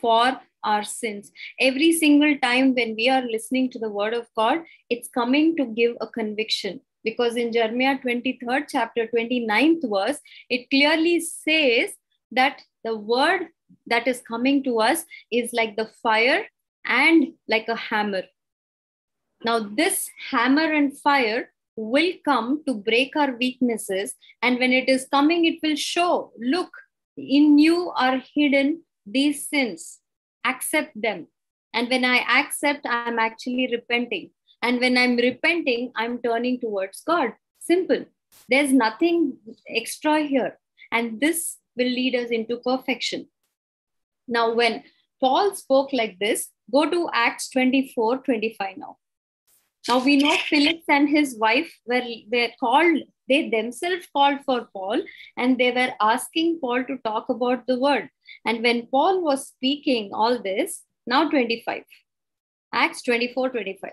[0.00, 1.30] for our sins.
[1.60, 4.58] Every single time when we are listening to the word of God,
[4.90, 6.80] it's coming to give a conviction.
[7.04, 10.18] Because in Jeremiah 23rd, chapter 29th verse,
[10.50, 11.94] it clearly says
[12.32, 13.48] that the word
[13.86, 16.44] that is coming to us is like the fire
[16.86, 18.22] and like a hammer.
[19.44, 24.14] Now, this hammer and fire will come to break our weaknesses.
[24.42, 26.70] And when it is coming, it will show look,
[27.16, 30.00] in you are hidden these sins.
[30.44, 31.28] Accept them.
[31.72, 34.30] And when I accept, I'm actually repenting.
[34.60, 37.34] And when I'm repenting, I'm turning towards God.
[37.60, 38.06] Simple.
[38.48, 39.36] There's nothing
[39.68, 40.58] extra here.
[40.90, 43.28] And this will lead us into perfection.
[44.26, 44.82] Now, when
[45.20, 48.96] Paul spoke like this, go to Acts 24 25 now.
[49.88, 55.00] Now we know Felix and his wife were were called, they themselves called for Paul
[55.38, 58.10] and they were asking Paul to talk about the word.
[58.44, 61.84] And when Paul was speaking all this, now 25,
[62.74, 63.92] Acts 24, 25.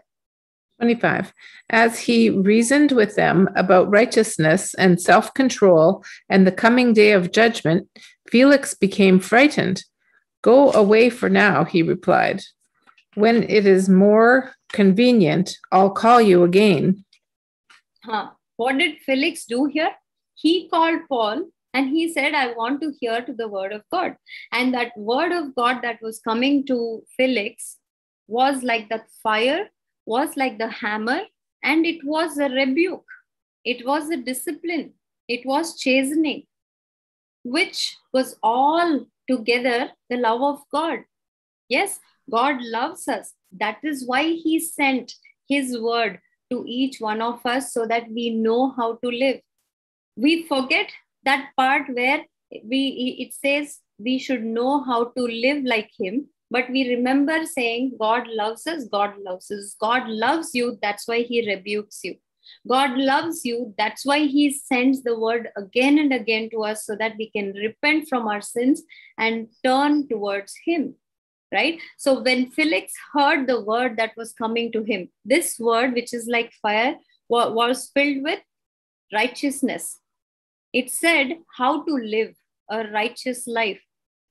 [0.82, 1.34] 25.
[1.70, 7.32] As he reasoned with them about righteousness and self control and the coming day of
[7.32, 7.88] judgment,
[8.30, 9.86] Felix became frightened.
[10.42, 12.42] Go away for now, he replied.
[13.14, 17.06] When it is more convenient, I'll call you again.
[18.04, 18.30] Huh.
[18.58, 19.92] What did Felix do here?
[20.36, 24.16] He called Paul and he said, I want to hear to the word of God.
[24.52, 27.78] And that word of God that was coming to Felix
[28.28, 29.70] was like that fire,
[30.06, 31.22] was like the hammer,
[31.64, 33.06] and it was a rebuke,
[33.64, 34.94] it was a discipline,
[35.28, 36.44] it was chastening,
[37.44, 41.00] which was all together the love of God.
[41.70, 43.34] Yes, God loves us.
[43.60, 45.14] That is why he sent
[45.48, 46.20] his word
[46.52, 49.40] to each one of us so that we know how to live.
[50.16, 50.92] We forget
[51.24, 52.24] that part where
[52.64, 57.92] we it says we should know how to live like him but we remember saying
[58.00, 62.16] god loves us god loves us god loves you that's why he rebukes you
[62.70, 66.96] god loves you that's why he sends the word again and again to us so
[66.96, 68.84] that we can repent from our sins
[69.18, 70.94] and turn towards him
[71.56, 71.82] right?
[71.98, 76.28] So when Felix heard the word that was coming to him, this word, which is
[76.28, 76.96] like fire,
[77.30, 78.42] was filled with
[79.14, 80.00] righteousness.
[80.74, 82.34] It said how to live
[82.70, 83.82] a righteous life.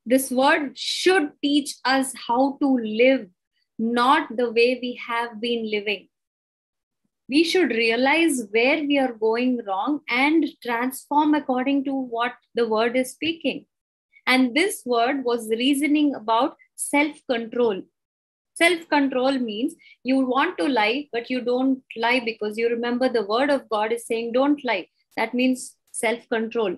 [0.07, 2.69] This word should teach us how to
[3.03, 3.27] live,
[3.79, 6.09] not the way we have been living.
[7.27, 12.97] We should realize where we are going wrong and transform according to what the word
[12.99, 13.65] is speaking.
[14.27, 17.83] And this word was reasoning about self control.
[18.55, 23.25] Self control means you want to lie, but you don't lie because you remember the
[23.27, 24.87] word of God is saying, don't lie.
[25.17, 26.77] That means self control.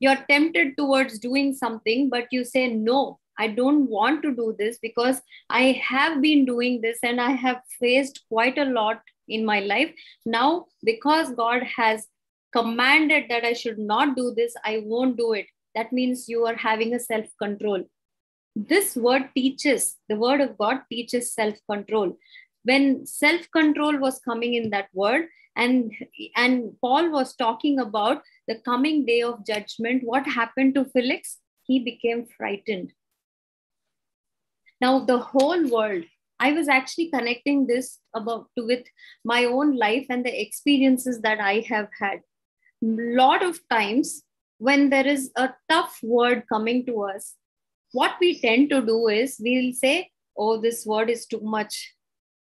[0.00, 4.78] You're tempted towards doing something, but you say, no, I don't want to do this
[4.78, 9.60] because I have been doing this and I have faced quite a lot in my
[9.60, 9.92] life.
[10.24, 12.06] Now, because God has
[12.52, 15.46] commanded that I should not do this, I won't do it.
[15.78, 17.84] That means you are having a self control.
[18.56, 22.16] This word teaches, the word of God teaches self control.
[22.64, 25.92] When self control was coming in that word, and,
[26.36, 31.38] and Paul was talking about the coming day of judgment, what happened to Felix?
[31.64, 32.92] He became frightened.
[34.80, 36.04] Now, the whole world,
[36.40, 38.84] I was actually connecting this about to with
[39.24, 42.18] my own life and the experiences that I have had.
[42.82, 44.22] A lot of times
[44.58, 47.34] when there is a tough word coming to us,
[47.92, 51.94] what we tend to do is we'll say, oh, this word is too much.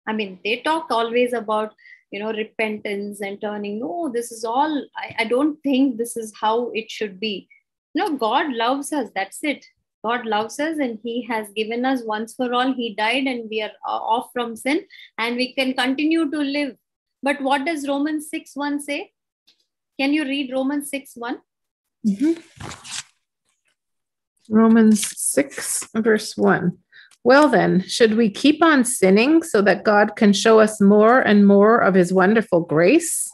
[0.08, 1.74] I mean, they talk always about,
[2.12, 3.80] you know, repentance and turning.
[3.80, 7.50] No, this is all, I, I don't think this is how it should be.
[7.96, 9.10] No, God loves us.
[9.16, 9.66] That's it.
[10.06, 12.72] God loves us and He has given us once for all.
[12.74, 14.86] He died and we are uh, off from sin
[15.18, 16.76] and we can continue to live.
[17.24, 19.12] But what does Romans 6 1 say?
[20.00, 21.38] Can you read Romans 6 1?
[22.06, 22.34] Mm-hmm.
[24.50, 26.78] Romans 6, verse 1.
[27.24, 31.48] Well, then, should we keep on sinning so that God can show us more and
[31.48, 33.28] more of his wonderful grace?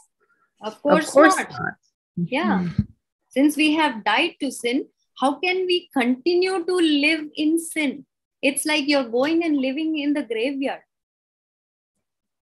[0.62, 1.50] Of course, of course not.
[1.50, 1.74] not.
[2.18, 2.24] Mm-hmm.
[2.28, 2.58] Yeah.
[2.64, 2.82] Mm-hmm.
[3.28, 4.86] Since we have died to sin,
[5.20, 8.06] how can we continue to live in sin?
[8.40, 10.80] It's like you're going and living in the graveyard.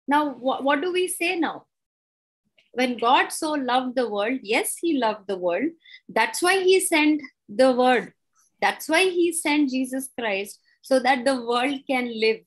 [0.08, 1.66] Now, wh- what do we say now?
[2.74, 5.72] when God so loved the world, yes, He loved the world.
[6.08, 8.14] That's why He sent the Word.
[8.62, 12.42] That's why He sent Jesus Christ so that the world can live.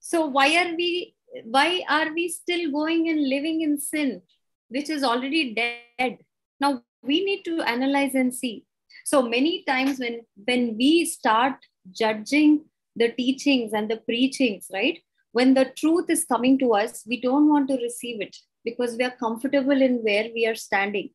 [0.00, 1.14] So why are we
[1.44, 4.22] why are we still going and living in sin,
[4.68, 6.18] which is already dead?
[6.60, 8.64] Now we need to analyze and see.
[9.04, 11.54] So many times when when we start
[11.90, 12.64] judging
[12.96, 14.98] the teachings and the preachings, right?
[15.32, 19.04] When the truth is coming to us, we don't want to receive it because we
[19.04, 21.10] are comfortable in where we are standing.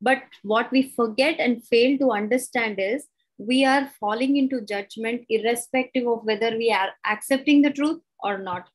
[0.00, 3.06] But what we forget and fail to understand is
[3.38, 8.68] we are falling into judgment irrespective of whether we are accepting the truth or not.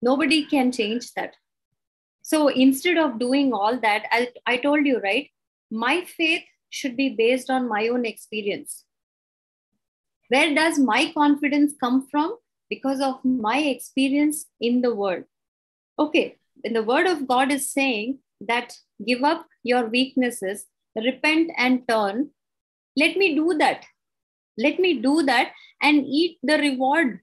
[0.00, 1.34] Nobody can change that.
[2.22, 5.30] So instead of doing all that, I, I told you, right?
[5.70, 8.84] My faith should be based on my own experience.
[10.28, 12.36] Where does my confidence come from?
[12.70, 15.24] Because of my experience in the world.
[15.98, 21.82] Okay, in the word of God is saying that give up your weaknesses, repent and
[21.88, 22.30] turn,
[22.96, 23.84] let me do that.
[24.58, 27.20] Let me do that and eat the reward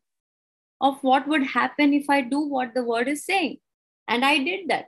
[0.82, 3.58] of what would happen if I do what the word is saying.
[4.08, 4.88] And I did that.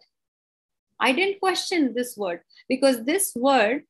[1.00, 3.84] I didn't question this word because this word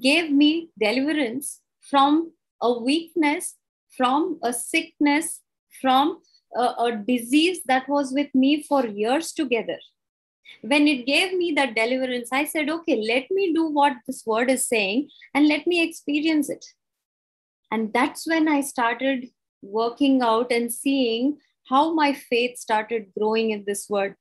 [0.00, 3.56] gave me deliverance from a weakness,
[3.96, 5.40] from a sickness,
[5.80, 6.20] from
[6.56, 9.78] a, a disease that was with me for years together
[10.62, 14.50] when it gave me that deliverance, I said, okay, let me do what this word
[14.50, 16.64] is saying and let me experience it.
[17.70, 19.28] And that's when I started
[19.62, 21.38] working out and seeing
[21.68, 24.14] how my faith started growing in this word.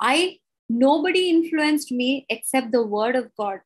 [0.00, 3.60] I nobody influenced me except the word of God.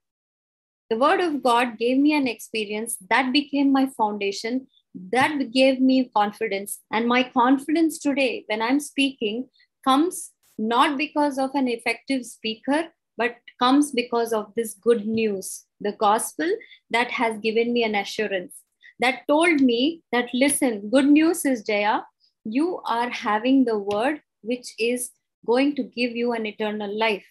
[0.91, 4.69] The word of God gave me an experience that became my foundation,
[5.11, 6.79] that gave me confidence.
[6.93, 9.49] And my confidence today, when I'm speaking,
[9.85, 12.89] comes not because of an effective speaker,
[13.19, 16.49] but comes because of this good news, the gospel
[16.91, 18.55] that has given me an assurance,
[19.01, 22.01] that told me that, listen, good news is Jaya,
[22.45, 25.11] you are having the word which is
[25.47, 27.25] going to give you an eternal life.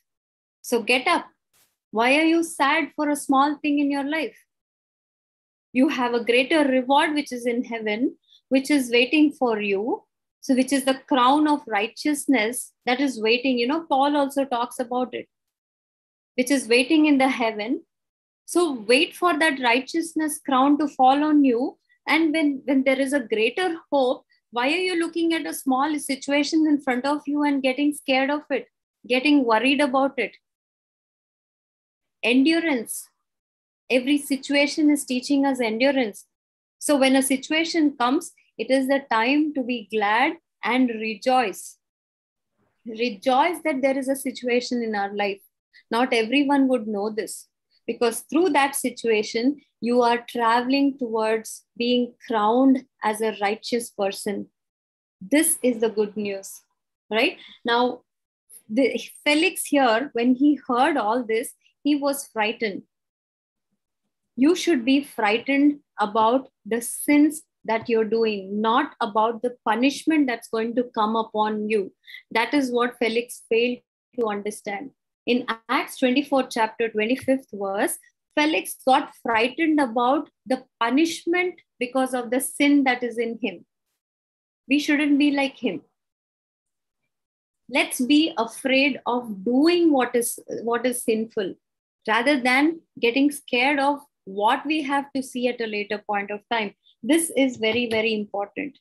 [0.61, 1.25] So get up.
[1.91, 4.37] Why are you sad for a small thing in your life?
[5.71, 8.17] You have a greater reward which is in heaven,
[8.49, 10.03] which is waiting for you
[10.45, 14.81] so which is the crown of righteousness that is waiting you know paul also talks
[14.83, 15.27] about it
[16.39, 17.73] which is waiting in the heaven
[18.53, 21.63] so wait for that righteousness crown to fall on you
[22.15, 23.67] and when when there is a greater
[23.97, 24.21] hope
[24.59, 28.35] why are you looking at a small situation in front of you and getting scared
[28.37, 28.67] of it
[29.15, 30.37] getting worried about it
[32.35, 32.99] endurance
[33.99, 36.21] every situation is teaching us endurance
[36.89, 40.33] so when a situation comes it is the time to be glad
[40.63, 41.77] and rejoice.
[42.85, 45.41] Rejoice that there is a situation in our life.
[45.91, 47.47] Not everyone would know this
[47.85, 54.47] because through that situation, you are traveling towards being crowned as a righteous person.
[55.21, 56.61] This is the good news,
[57.11, 57.37] right?
[57.65, 58.01] Now,
[58.69, 61.53] the, Felix here, when he heard all this,
[61.83, 62.83] he was frightened.
[64.37, 70.47] You should be frightened about the sins that you're doing, not about the punishment that's
[70.47, 71.91] going to come upon you.
[72.31, 73.79] That is what Felix failed
[74.19, 74.91] to understand.
[75.25, 77.97] In Acts 24, chapter 25th verse,
[78.37, 83.65] Felix got frightened about the punishment because of the sin that is in him.
[84.67, 85.81] We shouldn't be like him.
[87.67, 91.55] Let's be afraid of doing what is, what is sinful
[92.07, 96.41] rather than getting scared of what we have to see at a later point of
[96.51, 96.75] time.
[97.07, 98.79] This is very, very important.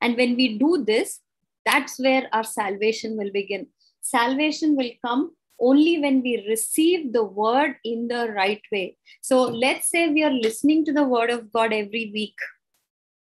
[0.00, 1.20] And when we do this,
[1.66, 3.66] that's where our salvation will begin.
[4.00, 8.96] Salvation will come only when we receive the word in the right way.
[9.20, 12.34] So let's say we are listening to the word of God every week.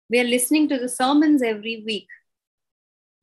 [0.10, 2.08] We are listening to the sermons every week.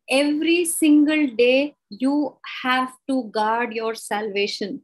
[0.08, 4.80] Every single day, you have to guard your salvation.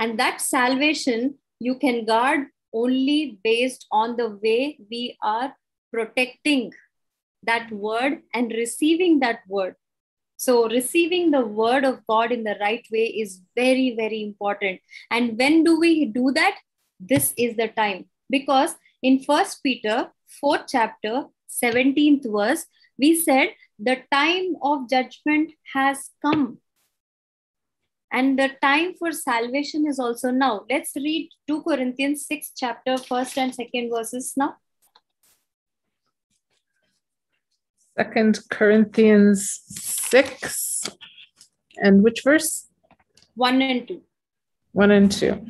[0.00, 5.54] And that salvation you can guard only based on the way we are
[5.96, 6.64] protecting
[7.50, 9.74] that word and receiving that word.
[10.46, 14.80] So, receiving the word of God in the right way is very, very important.
[15.10, 16.58] And when do we do that?
[17.00, 18.02] This is the time.
[18.28, 19.98] Because in First Peter,
[20.42, 21.14] 4th chapter,
[21.64, 22.66] 17th verse,
[22.98, 26.58] we said, The time of judgment has come.
[28.12, 30.66] And the time for salvation is also now.
[30.68, 34.56] Let's read 2 Corinthians 6, chapter, 1st and 2nd verses now.
[37.96, 40.90] Second Corinthians 6.
[41.78, 42.66] And which verse?
[43.36, 44.02] 1 and 2.
[44.72, 45.46] 1 and 2.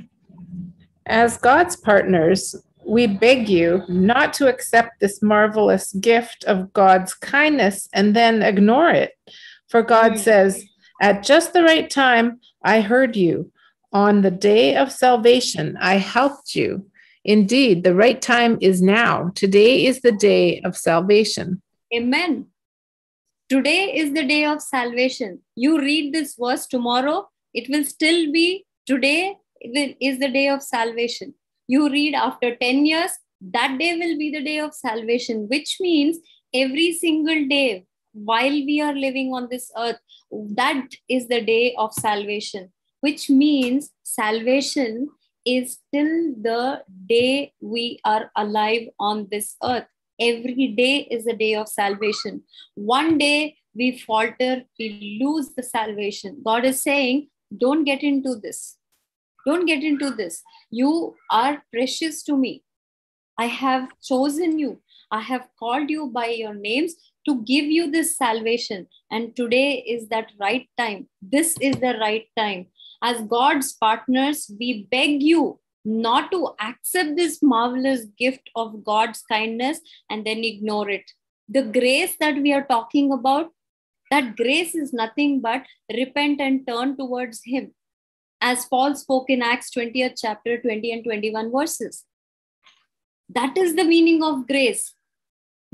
[1.06, 2.54] As God's partners,
[2.86, 8.90] we beg you not to accept this marvelous gift of God's kindness and then ignore
[8.90, 9.12] it.
[9.68, 10.18] For God mm.
[10.18, 10.64] says,
[11.02, 13.50] At just the right time, I heard you.
[13.92, 16.86] On the day of salvation, I helped you.
[17.24, 19.32] Indeed, the right time is now.
[19.34, 21.60] Today is the day of salvation.
[21.94, 22.46] Amen.
[23.48, 25.40] Today is the day of salvation.
[25.54, 31.34] You read this verse tomorrow, it will still be today is the day of salvation.
[31.68, 33.12] You read after 10 years,
[33.52, 36.18] that day will be the day of salvation, which means
[36.52, 40.00] every single day while we are living on this earth,
[40.32, 45.08] that is the day of salvation, which means salvation
[45.44, 49.86] is till the day we are alive on this earth
[50.20, 52.42] every day is a day of salvation.
[52.74, 56.40] One day we falter, we lose the salvation.
[56.44, 58.78] God is saying, don't get into this.
[59.46, 60.42] Don't get into this.
[60.70, 62.64] You are precious to me.
[63.38, 64.80] I have chosen you.
[65.10, 66.94] I have called you by your names
[67.28, 68.88] to give you this salvation.
[69.10, 71.08] And today is that right time.
[71.22, 72.66] This is the right time.
[73.04, 79.80] As God's partners, we beg you not to accept this marvelous gift of God's kindness
[80.10, 81.12] and then ignore it.
[81.48, 83.52] The grace that we are talking about,
[84.10, 85.62] that grace is nothing but
[85.94, 87.72] repent and turn towards Him,
[88.40, 92.04] as Paul spoke in Acts 20th chapter 20 and 21 verses.
[93.28, 94.92] That is the meaning of grace.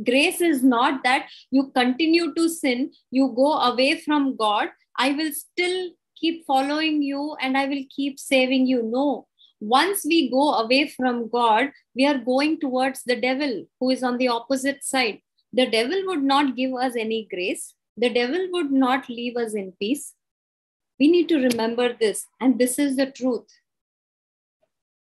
[0.05, 5.33] Grace is not that you continue to sin, you go away from God, I will
[5.33, 8.83] still keep following you and I will keep saving you.
[8.83, 9.27] No,
[9.63, 14.19] once we go away from God, we are going towards the devil, who is on
[14.19, 15.19] the opposite side.
[15.53, 19.73] The devil would not give us any grace, the devil would not leave us in
[19.79, 20.15] peace.
[20.99, 23.47] We need to remember this, and this is the truth.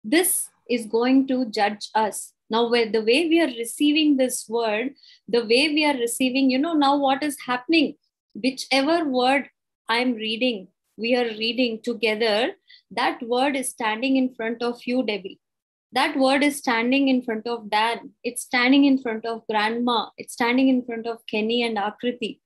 [0.02, 2.32] This is going to judge us.
[2.50, 4.94] Now, where the way we are receiving this word,
[5.28, 7.96] the way we are receiving, you know, now what is happening?
[8.34, 9.50] Whichever word
[9.88, 12.52] I'm reading, we are reading together
[12.90, 15.38] that word is standing in front of you debbie
[15.92, 20.32] that word is standing in front of dad it's standing in front of grandma it's
[20.32, 22.40] standing in front of kenny and akriti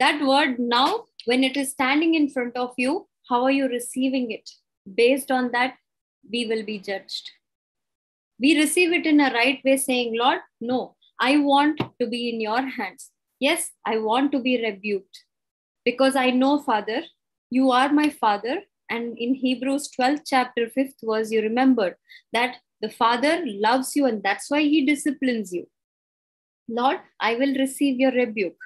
[0.00, 4.30] that word now when it is standing in front of you how are you receiving
[4.30, 4.50] it
[4.96, 5.74] based on that
[6.30, 7.30] we will be judged
[8.38, 12.40] we receive it in a right way saying lord no i want to be in
[12.40, 15.24] your hands yes i want to be rebuked
[15.84, 17.00] because i know father
[17.54, 18.62] you are my father.
[18.88, 21.98] And in Hebrews 12, chapter 5th verse, you remember
[22.32, 25.66] that the father loves you and that's why he disciplines you.
[26.66, 28.56] Lord, I will receive your rebuke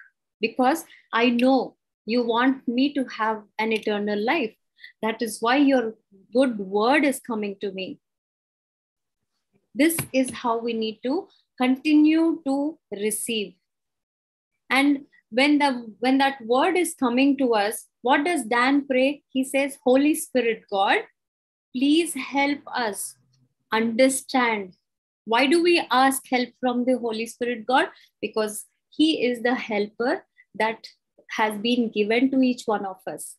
[0.41, 1.75] because I know
[2.15, 4.55] you want me to have an eternal life.
[5.03, 5.95] That is why your
[6.33, 7.99] good word is coming to me.
[9.75, 11.27] This is how we need to
[11.61, 13.55] continue to receive.
[14.71, 19.43] And when the when that word is coming to us what does dan pray he
[19.43, 20.99] says holy spirit god
[21.75, 23.17] please help us
[23.73, 24.75] understand
[25.25, 27.87] why do we ask help from the holy spirit god
[28.21, 30.25] because he is the helper
[30.55, 30.87] that
[31.31, 33.35] has been given to each one of us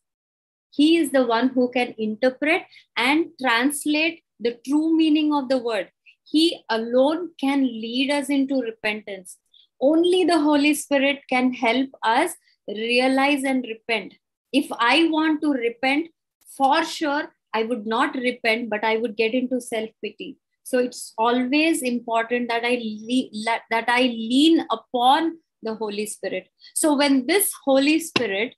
[0.70, 2.64] he is the one who can interpret
[2.98, 5.90] and translate the true meaning of the word
[6.24, 9.38] he alone can lead us into repentance
[9.80, 12.32] only the holy spirit can help us
[12.68, 14.14] realize and repent
[14.52, 16.08] if i want to repent
[16.56, 17.24] for sure
[17.54, 22.48] i would not repent but i would get into self pity so it's always important
[22.48, 28.54] that i le- that i lean upon the holy spirit so when this holy spirit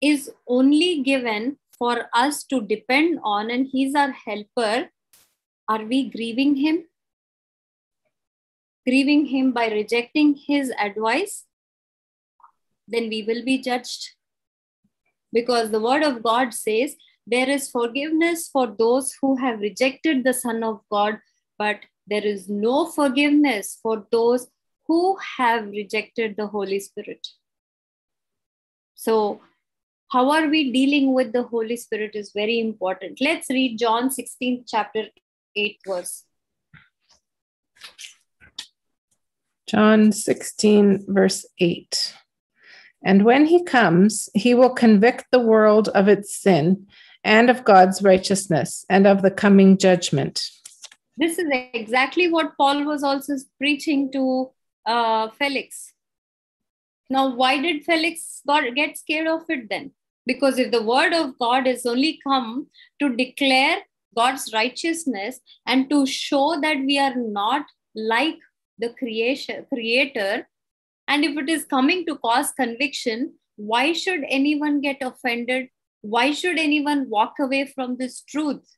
[0.00, 4.88] is only given for us to depend on and he's our helper
[5.68, 6.82] are we grieving him
[8.88, 11.44] grieving him by rejecting his advice,
[12.94, 14.10] then we will be judged.
[15.32, 20.32] Because the word of God says, there is forgiveness for those who have rejected the
[20.32, 21.18] Son of God,
[21.58, 24.46] but there is no forgiveness for those
[24.86, 27.26] who have rejected the Holy Spirit.
[28.94, 29.42] So,
[30.10, 33.18] how are we dealing with the Holy Spirit is very important.
[33.20, 35.04] Let's read John 16, chapter
[35.54, 36.24] 8, verse.
[39.68, 42.14] John 16, verse 8.
[43.04, 46.86] And when he comes, he will convict the world of its sin
[47.22, 50.42] and of God's righteousness and of the coming judgment.
[51.18, 54.50] This is exactly what Paul was also preaching to
[54.86, 55.92] uh, Felix.
[57.10, 58.40] Now, why did Felix
[58.74, 59.90] get scared of it then?
[60.24, 62.68] Because if the word of God is only come
[63.00, 63.78] to declare
[64.16, 68.38] God's righteousness and to show that we are not like
[68.78, 70.48] the creation creator
[71.08, 75.68] and if it is coming to cause conviction why should anyone get offended
[76.00, 78.76] why should anyone walk away from this truth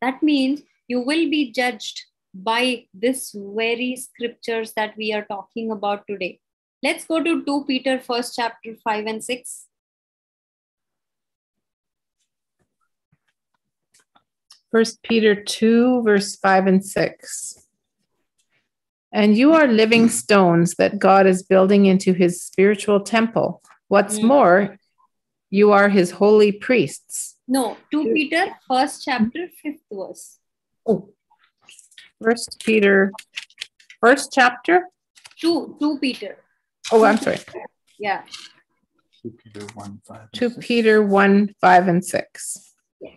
[0.00, 2.02] that means you will be judged
[2.34, 6.38] by this very scriptures that we are talking about today
[6.82, 9.64] let's go to 2 peter first chapter 5 and 6
[14.70, 17.67] First Peter 2, verse 5 and 6.
[19.18, 20.10] And you are living mm.
[20.10, 23.60] stones that God is building into his spiritual temple.
[23.88, 24.28] What's mm.
[24.28, 24.76] more,
[25.50, 27.36] you are his holy priests.
[27.48, 30.38] No, 2 Peter, first chapter, fifth verse.
[30.86, 31.10] Oh,
[32.22, 33.10] first Peter,
[34.00, 34.84] first chapter?
[35.40, 36.36] 2, 2 Peter.
[36.92, 37.38] Oh, I'm sorry.
[37.98, 38.22] yeah.
[39.24, 40.30] 2 Peter 1, 5.
[40.30, 42.74] 2 Peter 1, 5, and 6.
[43.00, 43.10] Yeah.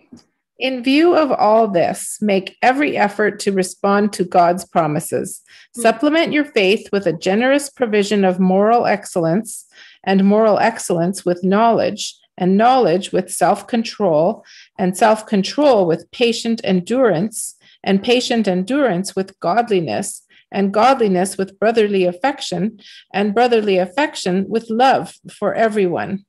[0.61, 5.41] In view of all this, make every effort to respond to God's promises.
[5.75, 5.81] Hmm.
[5.81, 9.65] Supplement your faith with a generous provision of moral excellence,
[10.03, 14.45] and moral excellence with knowledge, and knowledge with self control,
[14.77, 22.05] and self control with patient endurance, and patient endurance with godliness, and godliness with brotherly
[22.05, 22.79] affection,
[23.11, 26.23] and brotherly affection with love for everyone.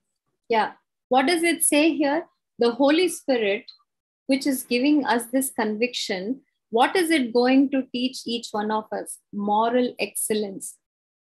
[0.49, 0.73] Yeah.
[1.11, 2.25] What does it say here?
[2.59, 3.67] The Holy Spirit
[4.27, 8.85] which is giving us this conviction what is it going to teach each one of
[8.99, 9.19] us
[9.51, 10.69] moral excellence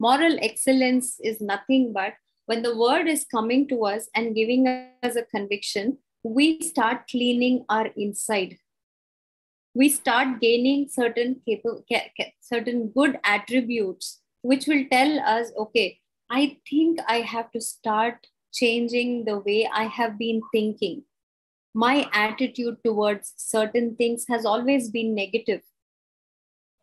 [0.07, 2.13] moral excellence is nothing but
[2.45, 7.55] when the word is coming to us and giving us a conviction we start cleaning
[7.69, 8.57] our inside
[9.73, 11.83] we start gaining certain capable,
[12.41, 15.87] certain good attributes which will tell us okay
[16.29, 18.27] i think i have to start
[18.61, 21.01] changing the way i have been thinking
[21.73, 25.61] my attitude towards certain things has always been negative.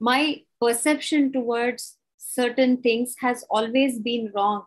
[0.01, 4.65] My perception towards certain things has always been wrong.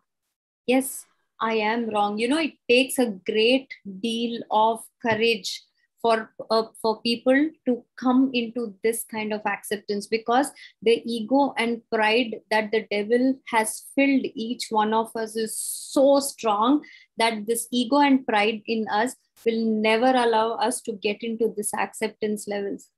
[0.68, 1.06] Yes,
[1.40, 2.20] I am wrong.
[2.20, 3.70] You know, it takes a great
[4.00, 5.64] deal of courage
[6.02, 10.50] for uh, for people to come into this kind of acceptance because
[10.82, 16.20] the ego and pride that the devil has filled each one of us is so
[16.20, 16.82] strong
[17.18, 21.72] that this ego and pride in us will never allow us to get into this
[21.76, 22.90] acceptance levels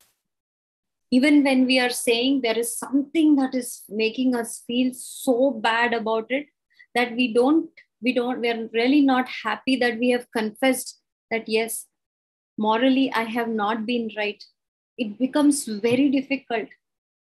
[1.12, 5.93] even when we are saying there is something that is making us feel so bad
[5.93, 6.47] about it
[6.95, 7.70] that we don't
[8.01, 10.99] we don't we're really not happy that we have confessed
[11.32, 11.86] that yes
[12.58, 14.43] morally i have not been right
[14.97, 16.68] it becomes very difficult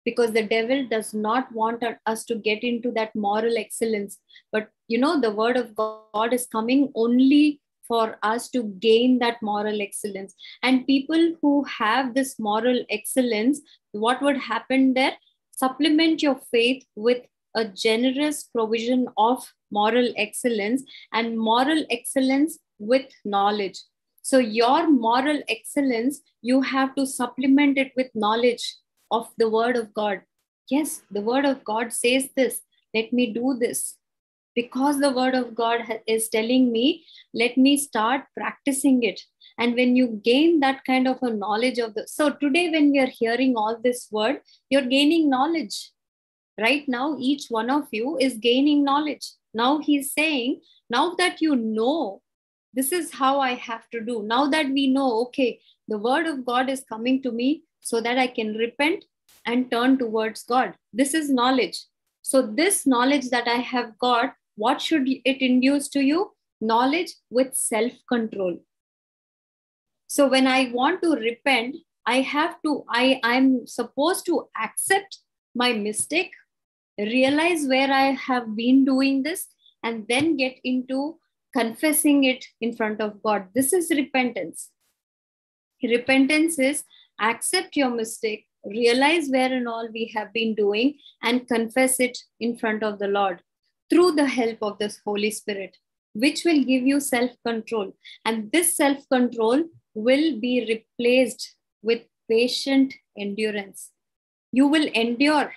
[0.06, 4.20] because the devil does not want us to get into that moral excellence
[4.52, 9.42] but you know the word of god is coming only for us to gain that
[9.42, 13.62] moral excellence and people who have this moral excellence
[13.94, 15.14] what would happen there
[15.52, 17.22] supplement your faith with
[17.56, 23.80] a generous provision of moral excellence and moral excellence with knowledge
[24.30, 28.66] so, your moral excellence, you have to supplement it with knowledge
[29.10, 30.20] of the Word of God.
[30.70, 32.60] Yes, the Word of God says this,
[32.94, 33.96] let me do this.
[34.54, 39.22] Because the Word of God is telling me, let me start practicing it.
[39.58, 43.00] And when you gain that kind of a knowledge of the, so today when we
[43.00, 45.92] are hearing all this word, you're gaining knowledge.
[46.60, 49.26] Right now, each one of you is gaining knowledge.
[49.54, 52.22] Now he's saying, now that you know
[52.78, 54.22] this is how I have to do.
[54.22, 58.20] Now that we know, okay, the word of God is coming to me so that
[58.20, 59.04] I can repent
[59.48, 60.76] and turn towards God.
[60.94, 61.80] This is knowledge.
[62.22, 66.34] So, this knowledge that I have got, what should it induce to you?
[66.62, 68.58] Knowledge with self control.
[70.08, 75.18] So, when I want to repent, I have to, I, I'm supposed to accept
[75.56, 76.32] my mistake,
[77.00, 79.48] realize where I have been doing this,
[79.82, 81.16] and then get into
[81.58, 83.48] confessing it in front of God.
[83.56, 84.70] This is repentance.
[85.82, 86.84] Repentance is
[87.20, 92.58] accept your mistake, realize where and all we have been doing, and confess it in
[92.58, 93.42] front of the Lord
[93.90, 95.78] through the help of the Holy Spirit,
[96.14, 97.92] which will give you self control.
[98.24, 99.64] And this self control
[99.96, 103.92] will be replaced with patient endurance.
[104.52, 105.54] You will endure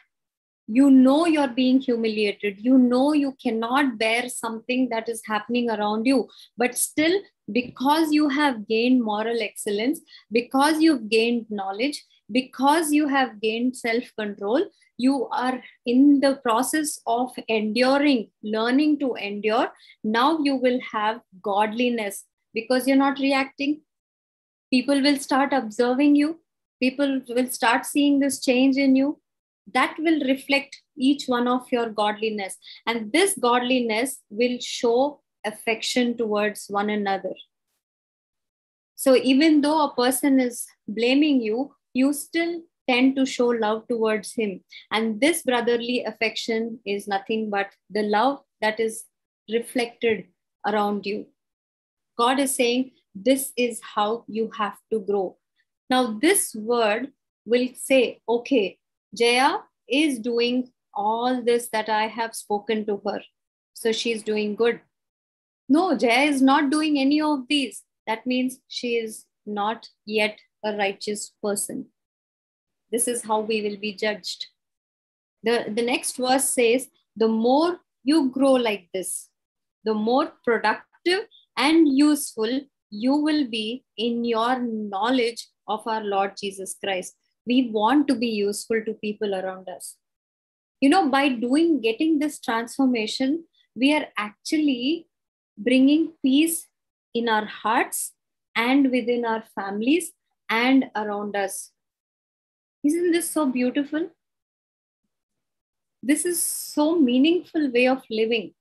[0.73, 6.07] you know you're being humiliated you know you cannot bear something that is happening around
[6.11, 6.18] you
[6.62, 7.16] but still
[7.57, 10.01] because you have gained moral excellence
[10.39, 11.99] because you've gained knowledge
[12.39, 14.64] because you have gained self control
[15.07, 15.14] you
[15.45, 15.61] are
[15.95, 18.21] in the process of enduring
[18.57, 19.66] learning to endure
[20.18, 22.23] now you will have godliness
[22.61, 23.81] because you're not reacting
[24.77, 26.29] people will start observing you
[26.87, 29.11] people will start seeing this change in you
[29.75, 32.57] that will reflect each one of your godliness
[32.87, 37.35] and this godliness will show affection towards one another
[38.95, 44.33] so even though a person is blaming you you still tend to show love towards
[44.35, 44.61] him
[44.91, 49.05] and this brotherly affection is nothing but the love that is
[49.51, 50.25] reflected
[50.66, 51.27] around you
[52.18, 55.25] god is saying this is how you have to grow
[55.89, 57.09] now this word
[57.47, 58.79] will say okay
[59.17, 59.59] Jaya
[59.89, 63.21] is doing all this that I have spoken to her.
[63.75, 64.81] So she's doing good.
[65.69, 67.83] No, Jaya is not doing any of these.
[68.07, 71.87] That means she is not yet a righteous person.
[72.93, 74.47] This is how we will be judged.
[75.43, 79.29] The, the next verse says, The more you grow like this,
[79.85, 81.21] the more productive
[81.57, 87.15] and useful you will be in your knowledge of our Lord Jesus Christ
[87.47, 89.97] we want to be useful to people around us
[90.80, 95.07] you know by doing getting this transformation we are actually
[95.57, 96.66] bringing peace
[97.14, 98.12] in our hearts
[98.57, 100.12] and within our families
[100.51, 101.72] and around us
[102.84, 104.09] isn't this so beautiful
[106.03, 108.53] this is so meaningful way of living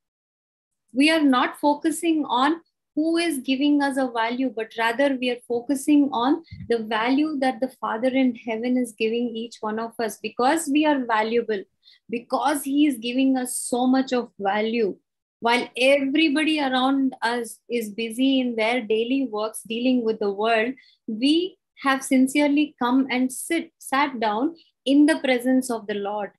[0.92, 2.60] we are not focusing on
[2.94, 7.60] who is giving us a value, but rather we are focusing on the value that
[7.60, 11.62] the Father in heaven is giving each one of us because we are valuable,
[12.08, 14.96] because He is giving us so much of value.
[15.38, 20.74] While everybody around us is busy in their daily works dealing with the world,
[21.06, 26.32] we have sincerely come and sit, sat down in the presence of the Lord.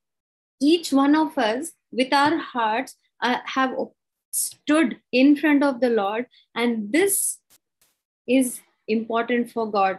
[0.60, 3.74] Each one of us, with our hearts, uh, have
[4.32, 6.26] stood in front of the Lord.
[6.54, 7.38] And this
[8.26, 9.98] is important for God.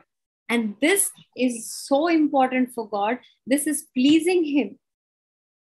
[0.50, 3.20] And this is so important for God.
[3.48, 4.80] This is pleasing Him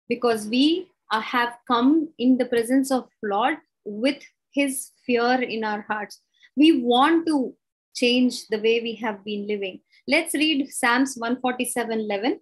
[0.07, 6.21] because we have come in the presence of Lord with His fear in our hearts.
[6.55, 7.53] We want to
[7.95, 9.81] change the way we have been living.
[10.07, 12.39] Let's read Psalms 147 11.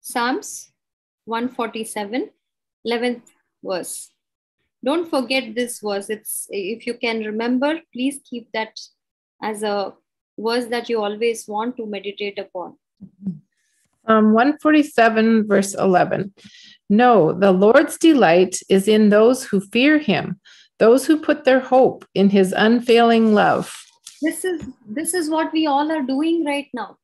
[0.00, 0.72] Psalms
[1.26, 2.30] 147
[2.84, 3.22] 11
[3.62, 4.10] verse.
[4.84, 6.08] Don't forget this verse.
[6.08, 8.78] It's if you can remember, please keep that
[9.42, 9.92] as a
[10.38, 12.76] verse that you always want to meditate upon.
[14.06, 16.32] Um, 147, verse 11.
[16.88, 20.40] No, the Lord's delight is in those who fear him,
[20.78, 23.74] those who put their hope in his unfailing love.
[24.22, 26.96] This is, this is what we all are doing right now.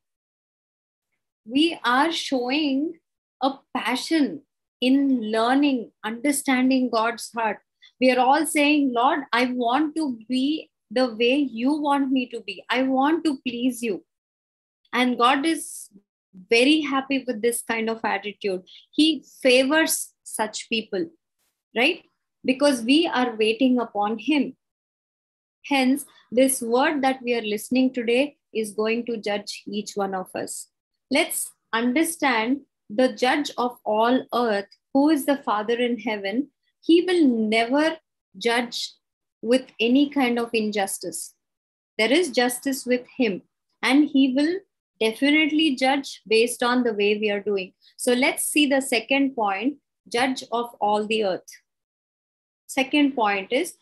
[1.45, 2.97] We are showing
[3.41, 4.41] a passion
[4.81, 7.57] in learning, understanding God's heart.
[8.01, 12.41] We are all saying, Lord, I want to be the way you want me to
[12.41, 12.63] be.
[12.69, 14.03] I want to please you.
[14.93, 15.89] And God is
[16.49, 18.63] very happy with this kind of attitude.
[18.91, 21.07] He favors such people,
[21.75, 22.03] right?
[22.43, 24.55] Because we are waiting upon Him.
[25.65, 30.27] Hence, this word that we are listening today is going to judge each one of
[30.35, 30.67] us.
[31.09, 36.49] Let's understand the judge of all earth, who is the Father in heaven,
[36.81, 37.97] he will never
[38.37, 38.91] judge
[39.41, 41.33] with any kind of injustice.
[41.97, 43.41] There is justice with him,
[43.81, 44.59] and he will
[44.99, 47.73] definitely judge based on the way we are doing.
[47.97, 49.75] So let's see the second point
[50.11, 51.47] judge of all the earth.
[52.67, 53.75] Second point is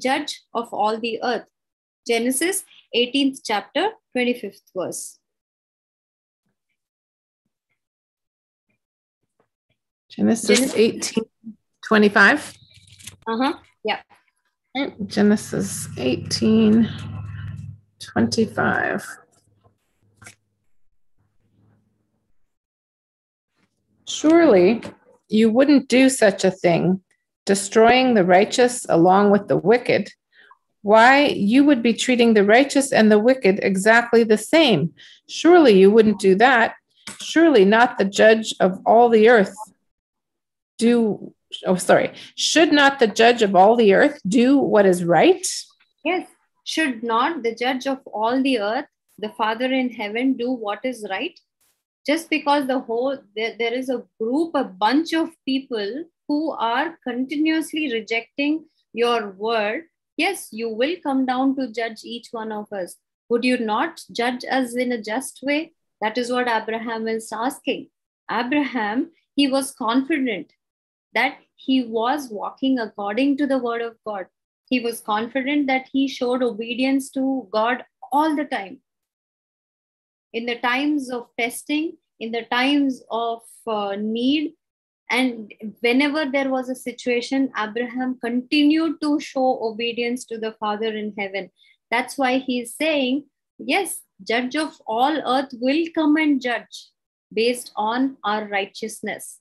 [0.00, 1.46] judge of all the earth.
[2.06, 2.64] Genesis
[2.96, 5.20] 18th chapter, 25th verse.
[10.12, 10.76] Genesis, Genesis.
[10.76, 11.24] 18
[11.86, 12.52] 25.
[13.26, 13.52] Uh huh.
[13.82, 14.00] Yep.
[15.06, 16.90] Genesis 18
[17.98, 19.06] 25.
[24.06, 24.82] Surely
[25.30, 27.00] you wouldn't do such a thing,
[27.46, 30.10] destroying the righteous along with the wicked.
[30.82, 34.92] Why, you would be treating the righteous and the wicked exactly the same.
[35.26, 36.74] Surely you wouldn't do that.
[37.18, 39.54] Surely not the judge of all the earth
[40.78, 41.34] do,
[41.66, 45.46] oh, sorry, should not the judge of all the earth do what is right?
[46.04, 46.28] Yes.
[46.64, 48.86] Should not the judge of all the earth,
[49.18, 51.38] the Father in heaven, do what is right?
[52.06, 56.98] Just because the whole, there, there is a group, a bunch of people who are
[57.06, 59.84] continuously rejecting your word,
[60.16, 62.96] yes, you will come down to judge each one of us.
[63.28, 65.72] Would you not judge us in a just way?
[66.00, 67.88] That is what Abraham is asking.
[68.30, 70.52] Abraham, he was confident
[71.14, 74.26] that he was walking according to the word of God.
[74.68, 78.78] He was confident that he showed obedience to God all the time.
[80.32, 84.54] In the times of testing, in the times of uh, need,
[85.10, 91.12] and whenever there was a situation, Abraham continued to show obedience to the Father in
[91.18, 91.50] heaven.
[91.90, 93.24] That's why he is saying,
[93.58, 96.88] Yes, judge of all earth will come and judge
[97.32, 99.40] based on our righteousness.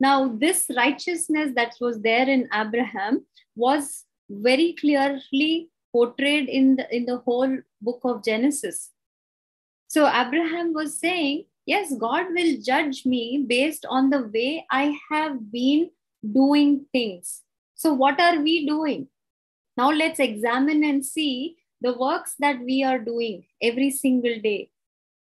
[0.00, 7.04] Now, this righteousness that was there in Abraham was very clearly portrayed in the, in
[7.04, 8.90] the whole book of Genesis.
[9.88, 15.52] So, Abraham was saying, Yes, God will judge me based on the way I have
[15.52, 15.90] been
[16.38, 17.42] doing things.
[17.74, 19.08] So, what are we doing?
[19.76, 24.70] Now, let's examine and see the works that we are doing every single day.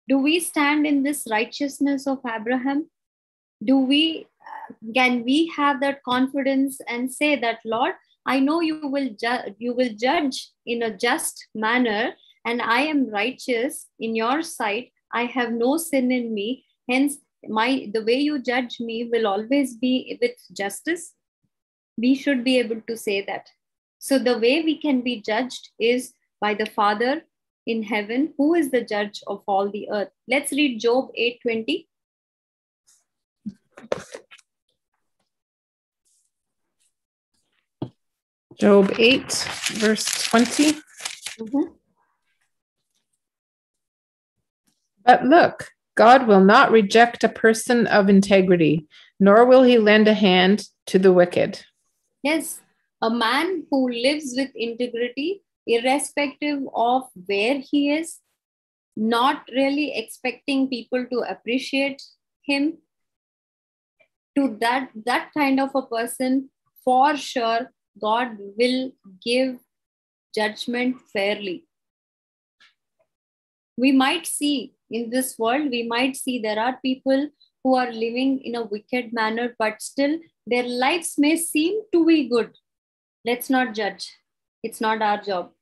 [0.08, 2.88] Do we stand in this righteousness of Abraham?
[3.64, 4.26] Do we
[4.94, 7.92] can we have that confidence and say that lord
[8.26, 12.12] i know you will ju- you will judge in a just manner
[12.44, 17.18] and i am righteous in your sight i have no sin in me hence
[17.48, 21.12] my the way you judge me will always be with justice
[21.96, 23.48] we should be able to say that
[23.98, 27.22] so the way we can be judged is by the father
[27.66, 31.88] in heaven who is the judge of all the earth let's read job 820
[38.60, 39.22] Job 8,
[39.76, 40.72] verse 20.
[41.40, 41.62] Mm-hmm.
[45.04, 48.86] But look, God will not reject a person of integrity,
[49.18, 51.64] nor will he lend a hand to the wicked.
[52.22, 52.60] Yes,
[53.00, 58.18] a man who lives with integrity, irrespective of where he is,
[58.96, 62.02] not really expecting people to appreciate
[62.44, 62.78] him,
[64.36, 66.50] to that, that kind of a person,
[66.84, 67.70] for sure,
[68.00, 69.58] God will give
[70.34, 71.66] judgment fairly.
[73.76, 77.28] We might see in this world, we might see there are people
[77.64, 82.28] who are living in a wicked manner, but still their lives may seem to be
[82.28, 82.54] good.
[83.24, 84.10] Let's not judge.
[84.62, 85.52] It's not our job.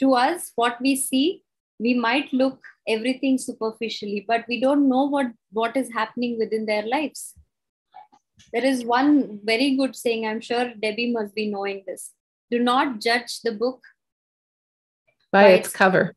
[0.00, 1.44] To us, what we see,
[1.78, 6.86] we might look everything superficially, but we don't know what, what is happening within their
[6.86, 7.34] lives.
[8.52, 12.12] There is one very good saying, I'm sure Debbie must be knowing this.
[12.50, 13.80] Do not judge the book
[15.30, 16.14] by, by its, its cover.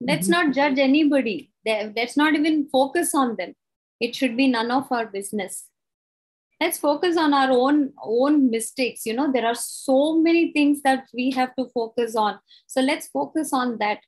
[0.00, 0.46] Let's mm-hmm.
[0.48, 1.50] not judge anybody.
[1.64, 3.54] Let's not even focus on them.
[4.00, 5.68] It should be none of our business.
[6.60, 9.06] Let's focus on our own own mistakes.
[9.06, 12.38] You know, there are so many things that we have to focus on.
[12.66, 14.00] So let's focus on that.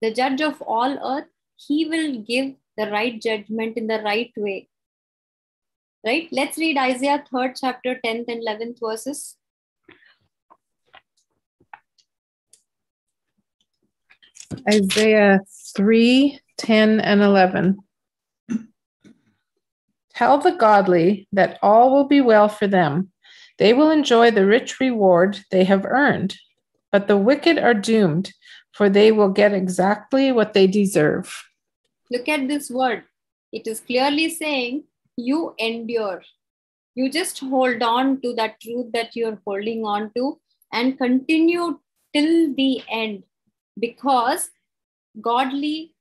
[0.00, 4.70] The judge of all earth, he will give the right judgment in the right way
[6.04, 6.28] Right?
[6.32, 9.36] Let's read Isaiah 3rd chapter 10th and 11th verses.
[14.68, 15.40] Isaiah
[15.76, 17.78] 3 10 and 11.
[20.14, 23.10] Tell the godly that all will be well for them.
[23.58, 26.36] They will enjoy the rich reward they have earned.
[26.90, 28.32] But the wicked are doomed,
[28.72, 31.44] for they will get exactly what they deserve.
[32.10, 33.04] Look at this word.
[33.50, 34.84] It is clearly saying
[35.16, 36.22] you endure.
[36.94, 40.40] You just hold on to that truth that you're holding on to
[40.72, 41.78] and continue
[42.14, 43.22] till the end
[43.78, 44.50] because
[45.20, 45.94] godly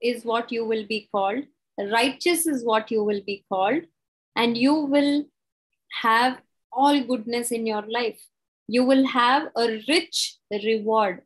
[0.00, 1.44] is what you will be called,
[1.90, 3.82] righteous is what you will be called,
[4.34, 5.24] and you will
[6.00, 6.40] have
[6.72, 8.20] all goodness in your life.
[8.66, 11.22] You will have a rich reward.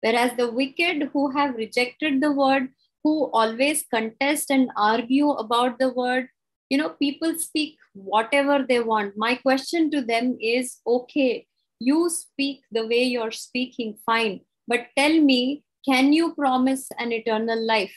[0.00, 2.68] Whereas the wicked who have rejected the word,
[3.02, 6.28] who always contest and argue about the word,
[6.70, 11.46] you know people speak whatever they want my question to them is okay
[11.80, 17.60] you speak the way you're speaking fine but tell me can you promise an eternal
[17.74, 17.94] life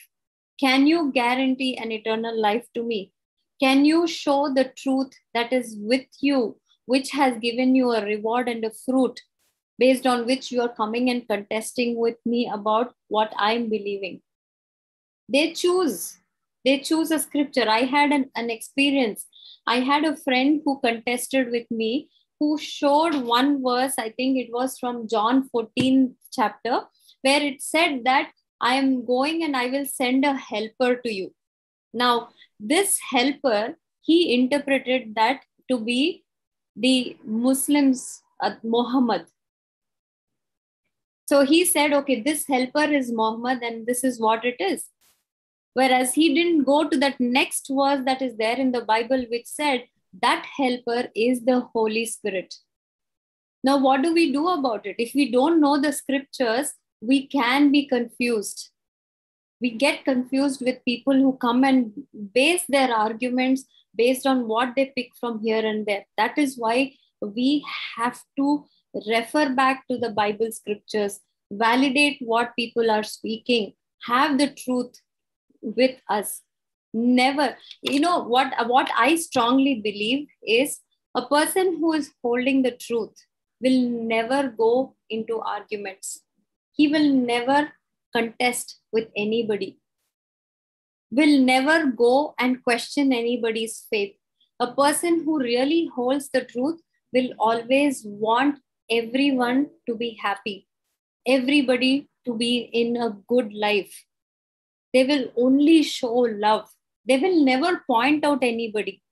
[0.60, 3.12] can you guarantee an eternal life to me
[3.64, 8.50] can you show the truth that is with you which has given you a reward
[8.50, 9.22] and a fruit
[9.80, 14.22] based on which you are coming and contesting with me about what i'm believing
[15.36, 16.18] they choose
[16.68, 17.70] they choose a scripture.
[17.70, 19.26] I had an, an experience.
[19.66, 22.10] I had a friend who contested with me
[22.42, 26.82] who showed one verse, I think it was from John 14 chapter,
[27.22, 31.34] where it said that I am going and I will send a helper to you.
[31.94, 36.26] Now, this helper, he interpreted that to be
[36.76, 39.26] the Muslims at uh, Muhammad.
[41.28, 44.84] So he said, okay, this helper is Muhammad and this is what it is.
[45.78, 49.46] Whereas he didn't go to that next verse that is there in the Bible, which
[49.46, 49.84] said,
[50.24, 52.56] That helper is the Holy Spirit.
[53.64, 54.96] Now, what do we do about it?
[54.98, 58.70] If we don't know the scriptures, we can be confused.
[59.62, 61.92] We get confused with people who come and
[62.40, 63.66] base their arguments
[63.96, 66.08] based on what they pick from here and there.
[66.18, 67.64] That is why we
[67.98, 68.66] have to
[69.14, 71.20] refer back to the Bible scriptures,
[71.52, 73.74] validate what people are speaking,
[74.08, 75.00] have the truth
[75.62, 76.42] with us
[76.94, 80.80] never you know what what i strongly believe is
[81.16, 83.26] a person who is holding the truth
[83.62, 83.82] will
[84.14, 86.22] never go into arguments
[86.74, 87.72] he will never
[88.16, 89.78] contest with anybody
[91.12, 94.16] will never go and question anybody's faith
[94.60, 96.80] a person who really holds the truth
[97.14, 100.68] will always want everyone to be happy
[101.28, 104.06] everybody to be in a good life
[104.98, 106.68] they will only show love.
[107.08, 109.04] They will never point out anybody.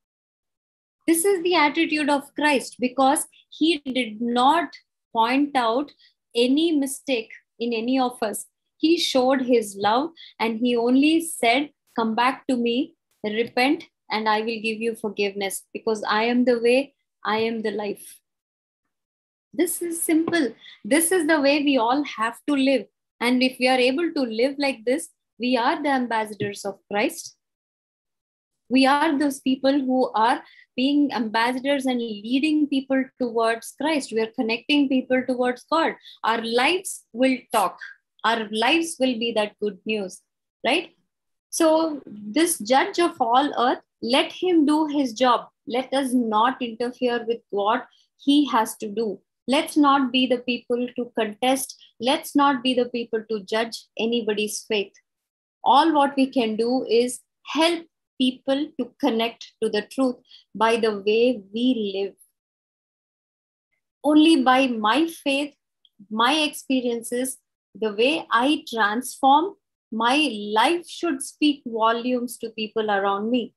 [1.06, 4.70] This is the attitude of Christ because he did not
[5.14, 5.92] point out
[6.36, 7.30] any mistake
[7.60, 8.48] in any of us.
[8.78, 10.10] He showed his love
[10.40, 15.64] and he only said, Come back to me, repent, and I will give you forgiveness
[15.72, 18.20] because I am the way, I am the life.
[19.54, 20.50] This is simple.
[20.84, 22.86] This is the way we all have to live.
[23.22, 27.36] And if we are able to live like this, we are the ambassadors of Christ.
[28.70, 30.42] We are those people who are
[30.76, 34.12] being ambassadors and leading people towards Christ.
[34.12, 35.96] We are connecting people towards God.
[36.24, 37.78] Our lives will talk.
[38.24, 40.22] Our lives will be that good news,
[40.66, 40.96] right?
[41.50, 45.48] So, this judge of all earth, let him do his job.
[45.68, 47.86] Let us not interfere with what
[48.20, 49.20] he has to do.
[49.48, 51.76] Let's not be the people to contest.
[52.00, 54.92] Let's not be the people to judge anybody's faith
[55.66, 57.86] all what we can do is help
[58.20, 60.16] people to connect to the truth
[60.54, 62.14] by the way we live.
[64.04, 65.56] Only by my faith,
[66.12, 67.38] my experiences,
[67.74, 69.56] the way I transform,
[69.92, 70.16] my
[70.62, 73.54] life should speak volumes to people around me.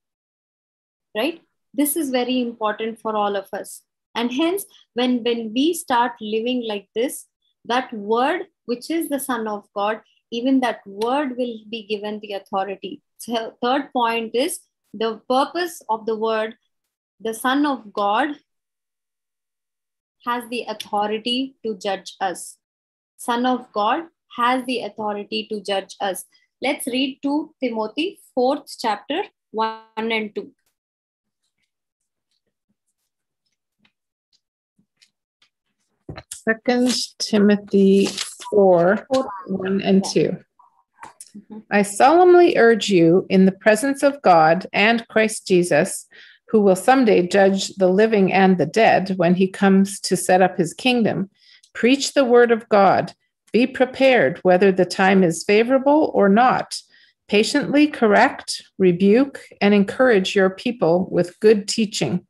[1.17, 1.41] Right?
[1.75, 3.83] This is very important for all of us.
[4.15, 7.27] And hence, when, when we start living like this,
[7.67, 10.01] that word, which is the Son of God,
[10.31, 13.03] even that word will be given the authority.
[13.19, 14.61] So third point is
[14.93, 16.55] the purpose of the word,
[17.21, 18.29] the Son of God
[20.27, 22.59] has the authority to judge us.
[23.17, 24.05] Son of God
[24.37, 26.25] has the authority to judge us.
[26.61, 29.23] Let's read 2 Timothy 4th chapter
[29.53, 30.51] 1 and 2.
[36.35, 38.09] Second Timothy
[38.51, 39.07] 4
[39.49, 40.37] 1 and 2.
[41.71, 46.07] I solemnly urge you in the presence of God and Christ Jesus,
[46.49, 50.57] who will someday judge the living and the dead when he comes to set up
[50.57, 51.31] his kingdom,
[51.75, 53.13] preach the word of God.
[53.53, 56.81] Be prepared whether the time is favorable or not.
[57.29, 62.27] Patiently correct, rebuke, and encourage your people with good teaching.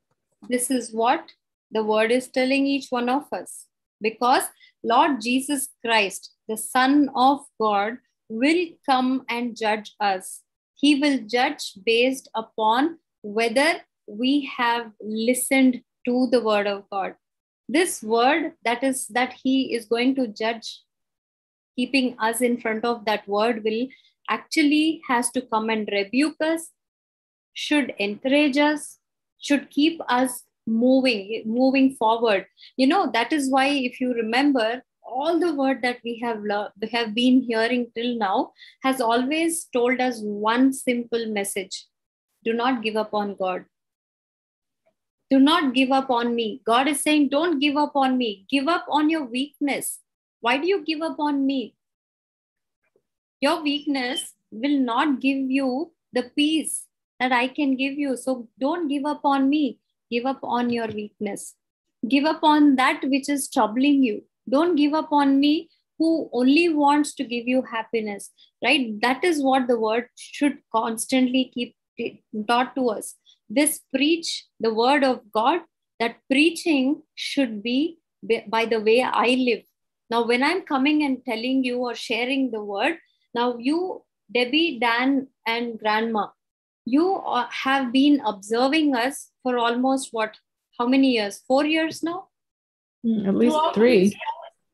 [0.49, 1.33] This is what
[1.71, 3.67] the word is telling each one of us
[4.01, 4.45] because
[4.83, 7.99] Lord Jesus Christ, the Son of God,
[8.29, 10.43] will come and judge us.
[10.77, 17.15] He will judge based upon whether we have listened to the word of God.
[17.69, 20.83] This word that is that he is going to judge,
[21.77, 23.89] keeping us in front of that word will
[24.31, 26.71] actually has to come and rebuke us,
[27.53, 28.99] should encourage us,
[29.41, 32.47] should keep us moving moving forward
[32.77, 36.69] you know that is why if you remember all the word that we have lo-
[36.93, 38.53] have been hearing till now
[38.83, 41.87] has always told us one simple message
[42.45, 43.65] do not give up on god
[45.31, 48.69] do not give up on me god is saying don't give up on me give
[48.69, 50.01] up on your weakness
[50.41, 51.75] why do you give up on me
[53.41, 56.85] your weakness will not give you the peace
[57.21, 59.79] that i can give you so don't give up on me
[60.11, 61.55] give up on your weakness
[62.09, 64.17] give up on that which is troubling you
[64.55, 68.31] don't give up on me who only wants to give you happiness
[68.65, 71.75] right that is what the word should constantly keep
[72.51, 73.15] taught to us
[73.49, 74.31] this preach
[74.61, 75.61] the word of god
[75.99, 77.99] that preaching should be
[78.57, 79.65] by the way i live
[80.15, 82.95] now when i'm coming and telling you or sharing the word
[83.35, 83.81] now you
[84.39, 86.27] debbie dan and grandma
[86.91, 90.37] you uh, have been observing us for almost what,
[90.79, 91.43] how many years?
[91.47, 92.29] Four years now?
[93.07, 94.19] Mm, at least Throughout three.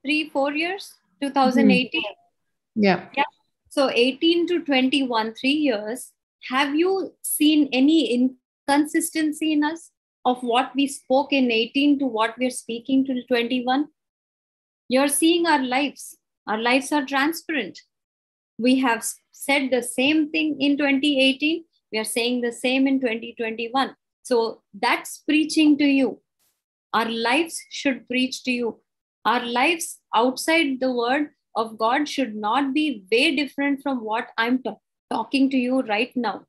[0.04, 0.92] Three, four years?
[1.22, 1.66] 2018?
[1.66, 1.66] Mm.
[1.76, 2.84] Mm-hmm.
[2.84, 3.06] Yeah.
[3.16, 3.24] yeah.
[3.68, 6.12] So 18 to 21, three years.
[6.50, 9.90] Have you seen any inconsistency in us
[10.24, 13.86] of what we spoke in 18 to what we're speaking to 21?
[14.88, 16.16] You're seeing our lives.
[16.46, 17.80] Our lives are transparent.
[18.58, 21.64] We have said the same thing in 2018
[21.95, 23.95] we are saying the same in 2021.
[24.24, 26.20] So that's preaching to you.
[26.92, 28.80] Our lives should preach to you.
[29.24, 34.61] Our lives outside the word of God should not be way different from what I'm
[34.61, 34.72] t-
[35.09, 36.47] talking to you right now.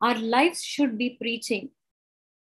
[0.00, 1.70] Our lives should be preaching.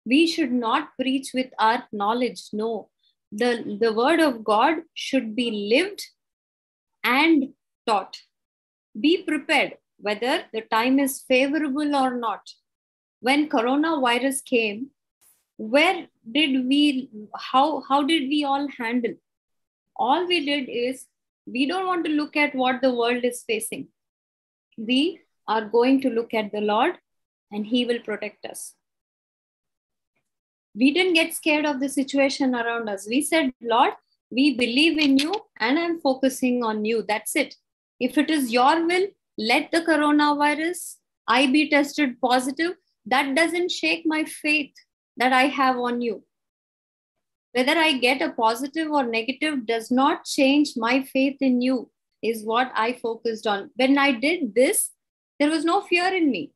[0.06, 2.42] We should not preach with our knowledge.
[2.52, 2.90] No.
[3.32, 6.00] The, the word of God should be lived
[7.02, 7.54] and
[7.88, 8.18] taught.
[9.00, 12.48] Be prepared whether the time is favorable or not.
[13.20, 14.90] When coronavirus came,
[15.56, 19.14] where did we, how, how did we all handle?
[19.96, 21.06] All we did is
[21.46, 23.88] we don't want to look at what the world is facing.
[24.76, 26.98] We are going to look at the Lord
[27.50, 28.74] and He will protect us.
[30.76, 33.08] We didn't get scared of the situation around us.
[33.08, 33.94] We said, Lord,
[34.30, 37.02] we believe in you and I'm focusing on you.
[37.08, 37.56] That's it.
[37.98, 39.08] If it is your will,
[39.38, 40.96] let the coronavirus,
[41.28, 42.72] I be tested positive,
[43.06, 44.72] that doesn't shake my faith
[45.16, 46.24] that I have on you.
[47.52, 52.44] Whether I get a positive or negative does not change my faith in you, is
[52.44, 53.70] what I focused on.
[53.76, 54.90] When I did this,
[55.38, 56.50] there was no fear in me.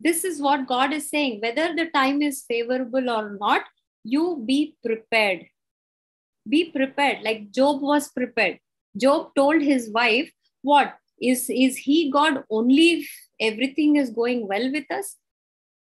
[0.00, 1.38] This is what God is saying.
[1.40, 3.62] Whether the time is favorable or not,
[4.02, 5.44] you be prepared.
[6.48, 8.58] Be prepared, like Job was prepared.
[8.98, 10.32] Job told his wife
[10.62, 13.08] what is is he god only if
[13.40, 15.16] everything is going well with us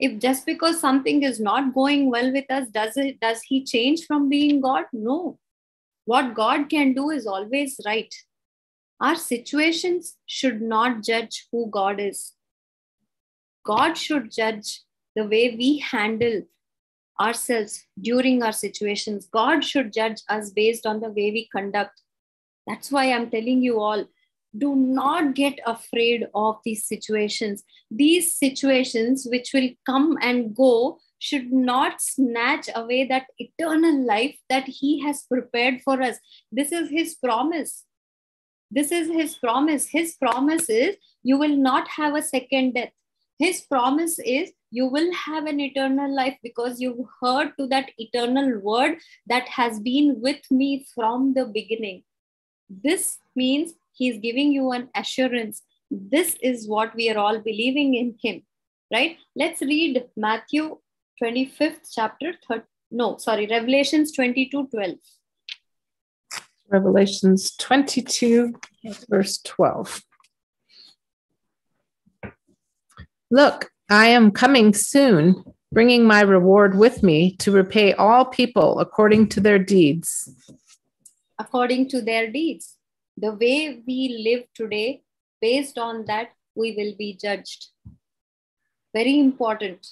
[0.01, 4.05] if just because something is not going well with us does it does he change
[4.07, 5.39] from being god no
[6.05, 8.15] what god can do is always right
[9.01, 12.33] our situations should not judge who god is
[13.65, 14.83] god should judge
[15.17, 16.39] the way we handle
[17.27, 22.01] ourselves during our situations god should judge us based on the way we conduct
[22.69, 24.05] that's why i'm telling you all
[24.57, 27.65] do not get afraid of these situations.
[27.91, 34.65] These situations, which will come and go, should not snatch away that eternal life that
[34.67, 36.17] He has prepared for us.
[36.51, 37.85] This is His promise.
[38.71, 39.89] This is His promise.
[39.89, 42.91] His promise is you will not have a second death.
[43.39, 48.59] His promise is you will have an eternal life because you've heard to that eternal
[48.61, 52.03] word that has been with me from the beginning.
[52.69, 55.63] This means he is giving you an assurance.
[55.91, 58.43] This is what we are all believing in Him,
[58.95, 59.17] right?
[59.35, 60.79] Let's read Matthew
[61.21, 64.97] 25th chapter, third, no, sorry, Revelations 22 12.
[66.71, 68.55] Revelations 22,
[69.09, 70.03] verse 12.
[73.33, 75.43] Look, I am coming soon,
[75.73, 80.31] bringing my reward with me to repay all people according to their deeds.
[81.39, 82.78] According to their deeds
[83.21, 85.03] the way we live today,
[85.41, 87.69] based on that, we will be judged.
[88.95, 89.87] Very important.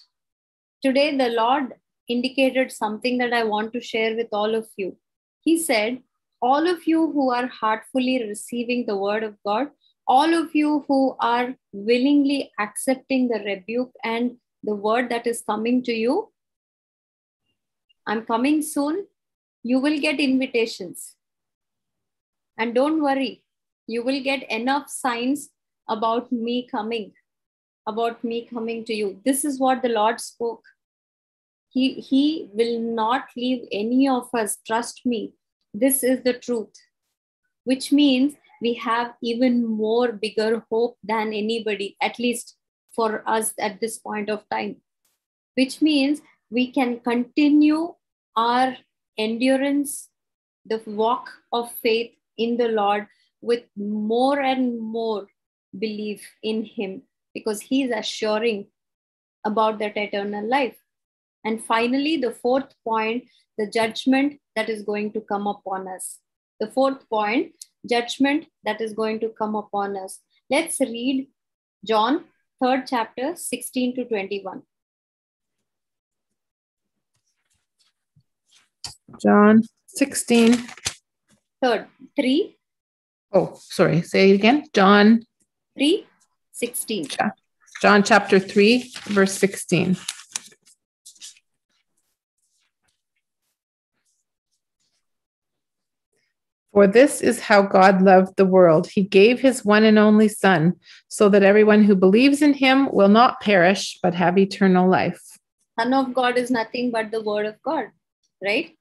[0.83, 1.75] Today, the Lord
[2.09, 4.97] indicated something that I want to share with all of you.
[5.41, 6.03] He said,
[6.41, 9.71] All of you who are heartfully receiving the word of God,
[10.07, 15.83] all of you who are willingly accepting the rebuke and the word that is coming
[15.85, 16.29] to you,
[18.07, 19.07] I'm coming soon.
[19.65, 21.16] You will get invitations.
[22.59, 23.43] And don't worry,
[23.87, 25.51] you will get enough signs
[25.89, 27.13] about me coming,
[27.87, 29.21] about me coming to you.
[29.25, 30.63] This is what the Lord spoke.
[31.69, 34.57] He, he will not leave any of us.
[34.67, 35.35] Trust me.
[35.75, 36.73] This is the truth,
[37.65, 38.33] which means
[38.63, 42.57] we have even more bigger hope than anybody, at least
[42.95, 44.77] for us at this point of time,
[45.55, 47.93] which means we can continue
[48.37, 48.75] our
[49.19, 50.09] endurance,
[50.65, 53.07] the walk of faith in the Lord
[53.41, 55.27] with more and more
[55.79, 57.03] belief in Him
[57.35, 58.69] because He is assuring
[59.45, 60.77] about that eternal life.
[61.45, 63.25] And finally, the fourth point
[63.59, 66.19] the judgment that is going to come upon us.
[66.61, 67.53] The fourth point
[67.89, 70.21] judgment that is going to come upon us.
[70.51, 71.29] Let's read
[71.87, 72.25] John,
[72.63, 74.63] third chapter, 16 to 21.
[79.23, 80.57] John 16,
[81.63, 82.57] third, 3.
[83.33, 84.03] Oh, sorry.
[84.03, 84.65] Say it again.
[84.73, 85.23] John
[85.77, 86.07] 3,
[86.53, 87.07] 16.
[87.83, 89.97] John chapter 3, verse 16.
[96.73, 98.87] For this is how God loved the world.
[98.89, 100.75] He gave his one and only Son,
[101.09, 105.21] so that everyone who believes in him will not perish, but have eternal life.
[105.79, 107.87] Son of God is nothing but the word of God,
[108.45, 108.77] right?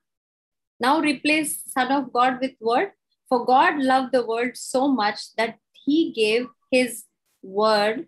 [0.80, 2.92] Now replace Son of God with Word.
[3.30, 7.06] For God loved the world so much that he gave his
[7.42, 8.06] word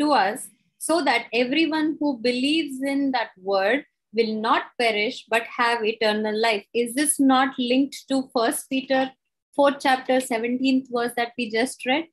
[0.00, 3.84] to us so that everyone who believes in that word
[4.14, 6.64] will not perish but have eternal life.
[6.72, 9.12] Is this not linked to First Peter
[9.58, 12.06] 4th chapter 17th verse that we just read?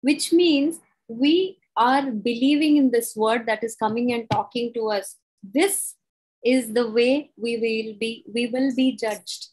[0.00, 5.16] Which means we are believing in this word that is coming and talking to us.
[5.42, 5.96] This
[6.44, 9.48] is the way we will be we will be judged.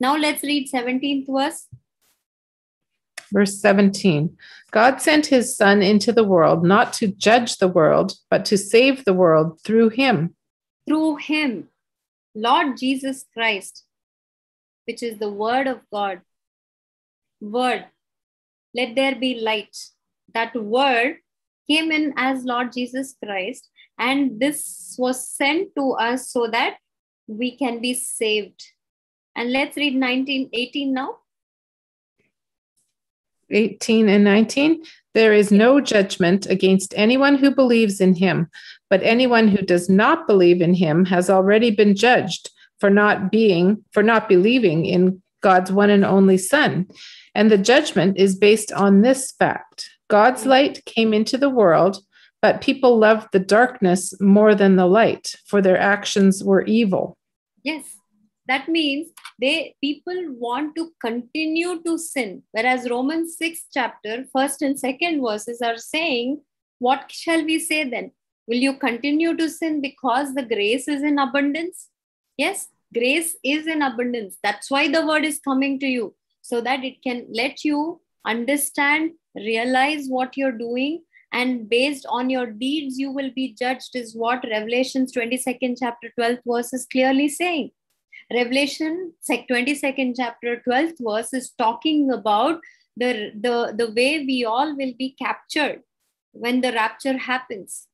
[0.00, 1.66] Now let's read 17th verse.
[3.30, 4.36] Verse 17
[4.70, 9.04] God sent his son into the world not to judge the world, but to save
[9.04, 10.34] the world through him.
[10.86, 11.68] Through him,
[12.34, 13.84] Lord Jesus Christ,
[14.86, 16.22] which is the word of God.
[17.42, 17.84] Word,
[18.74, 19.76] let there be light.
[20.34, 21.18] That word
[21.68, 23.68] came in as Lord Jesus Christ
[23.98, 26.76] and this was sent to us so that
[27.26, 28.64] we can be saved.
[29.34, 31.16] And let's read 19, 18 now.
[33.50, 34.82] 18 and 19.
[35.14, 38.48] There is no judgment against anyone who believes in him,
[38.90, 43.82] but anyone who does not believe in him has already been judged for not being,
[43.92, 46.86] for not believing in God's one and only Son.
[47.34, 52.00] And the judgment is based on this fact God's light came into the world,
[52.40, 57.16] but people loved the darkness more than the light, for their actions were evil.
[57.64, 57.84] Yes,
[58.46, 59.08] that means
[59.40, 62.44] they people want to continue to sin.
[62.52, 66.40] Whereas Romans 6 chapter, first and second verses are saying,
[66.78, 68.12] What shall we say then?
[68.46, 71.88] Will you continue to sin because the grace is in abundance?
[72.36, 74.38] Yes, grace is in abundance.
[74.44, 79.12] That's why the word is coming to you, so that it can let you understand,
[79.34, 81.02] realize what you're doing,
[81.32, 86.40] and based on your deeds you will be judged is what revelations 22nd chapter 12th
[86.46, 87.70] verse is clearly saying
[88.32, 92.58] revelation 22nd chapter 12th verse is talking about
[92.96, 95.82] the, the the way we all will be captured
[96.32, 97.86] when the rapture happens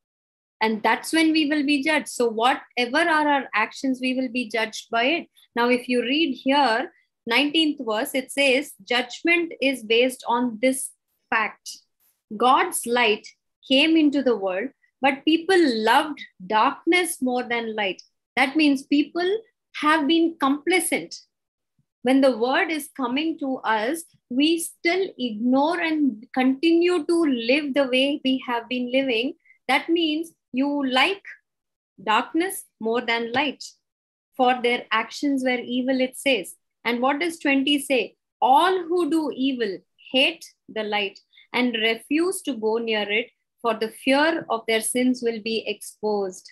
[0.62, 4.48] and that's when we will be judged so whatever are our actions we will be
[4.48, 6.93] judged by it now if you read here
[7.31, 10.90] 19th verse it says judgment is based on this
[11.28, 11.69] fact
[12.36, 13.27] God's light
[13.69, 14.69] came into the world,
[15.01, 18.01] but people loved darkness more than light.
[18.36, 19.39] That means people
[19.77, 21.15] have been complacent.
[22.02, 27.85] When the word is coming to us, we still ignore and continue to live the
[27.89, 29.35] way we have been living.
[29.69, 31.23] That means you like
[32.02, 33.65] darkness more than light,
[34.36, 36.56] for their actions were evil, it says.
[36.85, 38.16] And what does 20 say?
[38.43, 39.78] All who do evil
[40.12, 41.19] hate the light
[41.55, 43.31] and refuse to go near it,
[43.62, 46.47] for the fear of their sins will be exposed.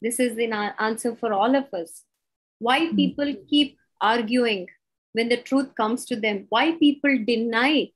[0.00, 0.48] This is the
[0.82, 2.02] answer for all of us.
[2.58, 2.96] Why hmm.
[2.96, 4.66] people keep arguing
[5.12, 6.46] when the truth comes to them?
[6.48, 7.90] Why people deny?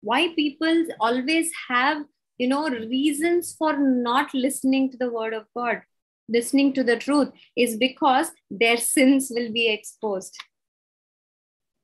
[0.00, 2.04] Why people always have,
[2.38, 5.82] you know, reasons for not listening to the word of God,
[6.28, 10.36] listening to the truth, is because their sins will be exposed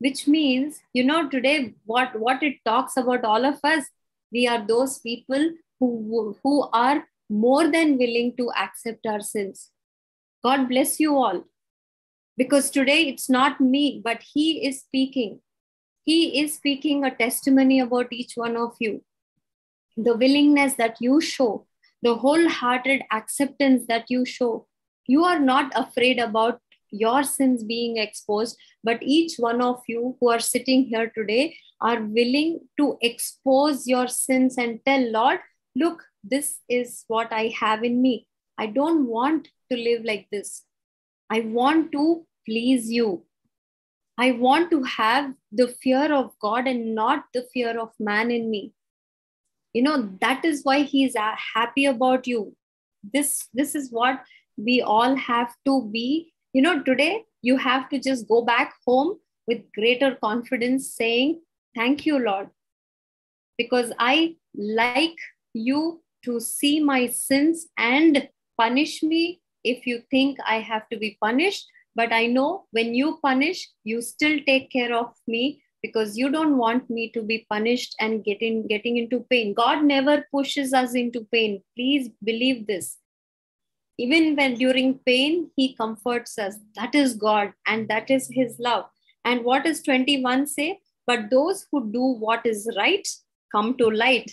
[0.01, 3.85] which means you know today what what it talks about all of us
[4.35, 5.51] we are those people
[5.81, 9.71] who, who are more than willing to accept our sins.
[10.45, 11.45] God bless you all.
[12.37, 15.39] Because today it's not me, but He is speaking.
[16.05, 19.03] He is speaking a testimony about each one of you.
[19.97, 21.67] The willingness that you show,
[22.03, 24.67] the wholehearted acceptance that you show.
[25.07, 30.29] You are not afraid about your sins being exposed, but each one of you who
[30.31, 35.39] are sitting here today are willing to expose your sins and tell Lord,
[35.77, 38.27] look, this is what I have in me.
[38.57, 40.65] I don't want to live like this.
[41.29, 43.25] I want to please you.
[44.17, 48.51] I want to have the fear of God and not the fear of man in
[48.51, 48.73] me.
[49.75, 52.57] You know, that is why He is happy about you.
[53.13, 54.23] This, this is what
[54.57, 56.33] we all have to be.
[56.55, 61.41] You know, today you have to just go back home with greater confidence saying,
[61.75, 62.51] Thank you, Lord,
[63.59, 65.17] because I like
[65.55, 68.29] you to see my sins and
[68.59, 71.67] punish me if you think I have to be punished.
[71.97, 76.57] But I know when you punish, you still take care of me because you don't
[76.59, 79.53] want me to be punished and getting getting into pain.
[79.53, 81.61] God never pushes us into pain.
[81.77, 82.99] Please believe this.
[83.99, 86.57] Even when during pain, He comforts us.
[86.77, 88.87] That is God and that is His love.
[89.25, 90.79] And what does 21 say?
[91.07, 93.07] But those who do what is right
[93.55, 94.31] come to light.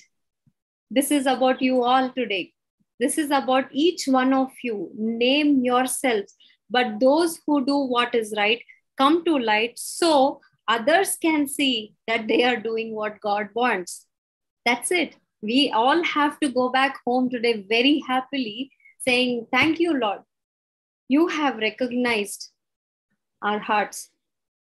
[0.89, 2.53] This is about you all today.
[2.99, 4.91] This is about each one of you.
[4.95, 6.35] Name yourselves.
[6.69, 8.61] But those who do what is right
[8.97, 14.05] come to light so others can see that they are doing what God wants.
[14.65, 15.15] That's it.
[15.41, 20.19] We all have to go back home today very happily, saying, Thank you, Lord.
[21.09, 22.51] You have recognized
[23.41, 24.10] our hearts.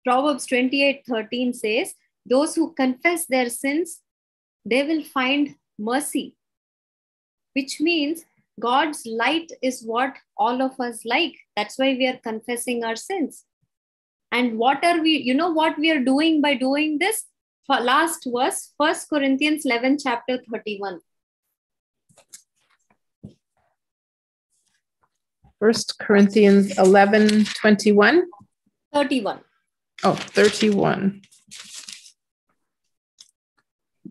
[0.09, 1.89] Proverbs twenty eight thirteen says,
[2.32, 4.01] Those who confess their sins,
[4.64, 6.35] they will find mercy,
[7.55, 8.24] which means
[8.59, 11.35] God's light is what all of us like.
[11.59, 13.44] That's why we are confessing our sins.
[14.32, 17.24] And what are we, you know, what we are doing by doing this?
[17.66, 21.01] For last verse, First Corinthians 11, chapter 31.
[25.60, 28.22] First Corinthians 11, 21.
[28.94, 29.40] 31
[30.05, 31.23] oh, 31.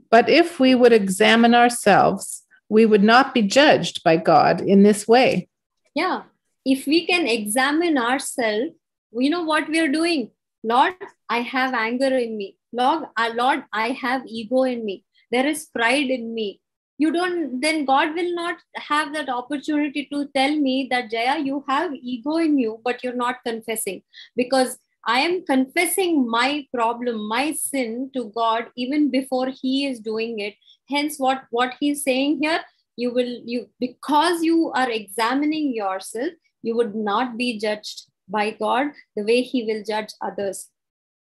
[0.10, 5.08] But if we would examine ourselves, we would not be judged by God in this
[5.08, 5.48] way.
[5.96, 6.24] Yeah.
[6.66, 8.72] If we can examine ourselves,
[9.12, 10.32] we know what we are doing.
[10.64, 10.96] Lord,
[11.30, 12.58] I have anger in me.
[12.74, 15.06] Lord, uh, Lord, I have ego in me.
[15.32, 16.62] There is pride in me.
[16.98, 21.64] You don't, then God will not have that opportunity to tell me that, Jaya, you
[21.68, 24.02] have ego in you, but you're not confessing.
[24.36, 30.40] Because I am confessing my problem, my sin to God even before He is doing
[30.40, 30.56] it.
[30.90, 32.60] Hence, what, what He's saying here,
[32.98, 38.88] you will, you because you are examining yourself, you would not be judged by God
[39.16, 40.68] the way He will judge others.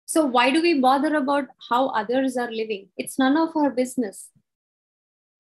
[0.07, 2.89] So, why do we bother about how others are living?
[2.97, 4.31] It's none of our business.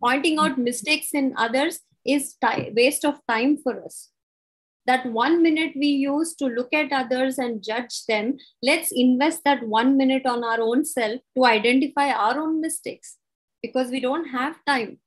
[0.00, 2.36] Pointing out mistakes in others is
[2.72, 4.10] waste of time for us
[4.88, 9.62] that one minute we use to look at others and judge them, let's invest that
[9.68, 13.18] one minute on our own self to identify our own mistakes
[13.62, 14.98] because we don't have time.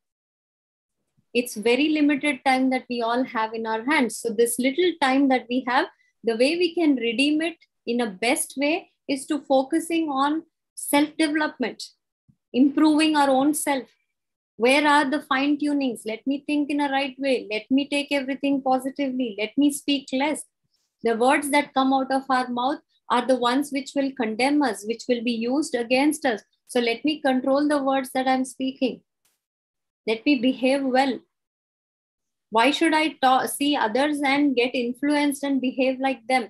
[1.33, 4.17] It's very limited time that we all have in our hands.
[4.17, 5.87] So, this little time that we have,
[6.23, 10.43] the way we can redeem it in a best way is to focusing on
[10.75, 11.81] self development,
[12.53, 13.83] improving our own self,
[14.61, 18.11] where are the fine tunings let me think in a right way let me take
[18.17, 20.41] everything positively let me speak less
[21.07, 22.81] the words that come out of our mouth
[23.17, 26.43] are the ones which will condemn us which will be used against us
[26.75, 28.99] so let me control the words that i'm speaking
[30.11, 31.15] let me behave well
[32.59, 33.03] why should i
[33.55, 36.45] see others and get influenced and behave like them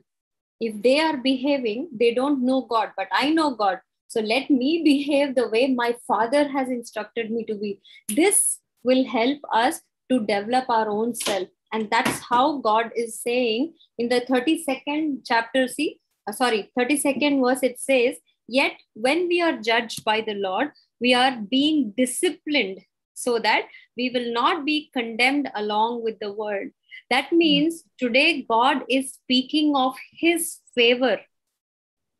[0.70, 3.80] if they are behaving they don't know god but i know god
[4.14, 7.80] so let me behave the way my father has instructed me to be.
[8.10, 9.80] This will help us
[10.10, 11.48] to develop our own self.
[11.72, 17.64] And that's how God is saying in the 32nd chapter, see, uh, sorry, 32nd verse,
[17.64, 18.18] it says,
[18.50, 22.80] Yet when we are judged by the Lord, we are being disciplined
[23.14, 26.68] so that we will not be condemned along with the world.
[27.10, 27.38] That hmm.
[27.38, 31.22] means today God is speaking of His favor.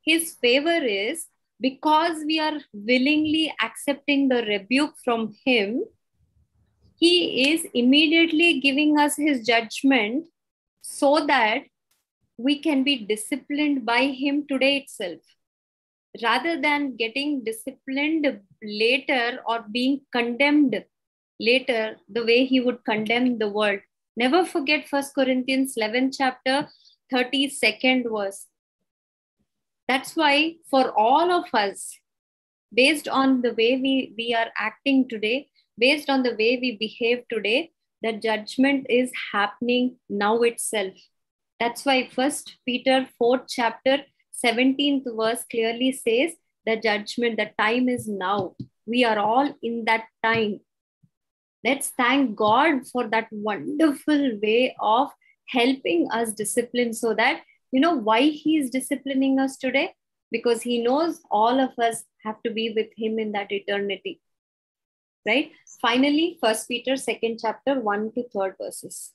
[0.04, 1.26] His favor is
[1.62, 5.84] because we are willingly accepting the rebuke from him,
[7.00, 10.26] he is immediately giving us his judgment
[10.82, 11.62] so that
[12.38, 15.20] we can be disciplined by him today itself
[16.24, 18.26] rather than getting disciplined
[18.62, 20.84] later or being condemned
[21.40, 23.80] later the way he would condemn the world
[24.18, 26.68] never forget first corinthians 11 chapter
[27.14, 28.42] 32nd verse
[29.92, 31.98] that's why, for all of us,
[32.74, 37.26] based on the way we, we are acting today, based on the way we behave
[37.28, 40.94] today, the judgment is happening now itself.
[41.60, 43.98] That's why First Peter 4th chapter
[44.46, 46.36] 17th verse clearly says
[46.66, 48.56] the judgment, the time is now.
[48.86, 50.62] We are all in that time.
[51.66, 55.10] Let's thank God for that wonderful way of
[55.50, 59.94] helping us discipline so that you know why he is disciplining us today?
[60.30, 64.20] Because he knows all of us have to be with him in that eternity.
[65.26, 65.52] Right?
[65.82, 69.14] Finally, First Peter, second chapter, one to third verses.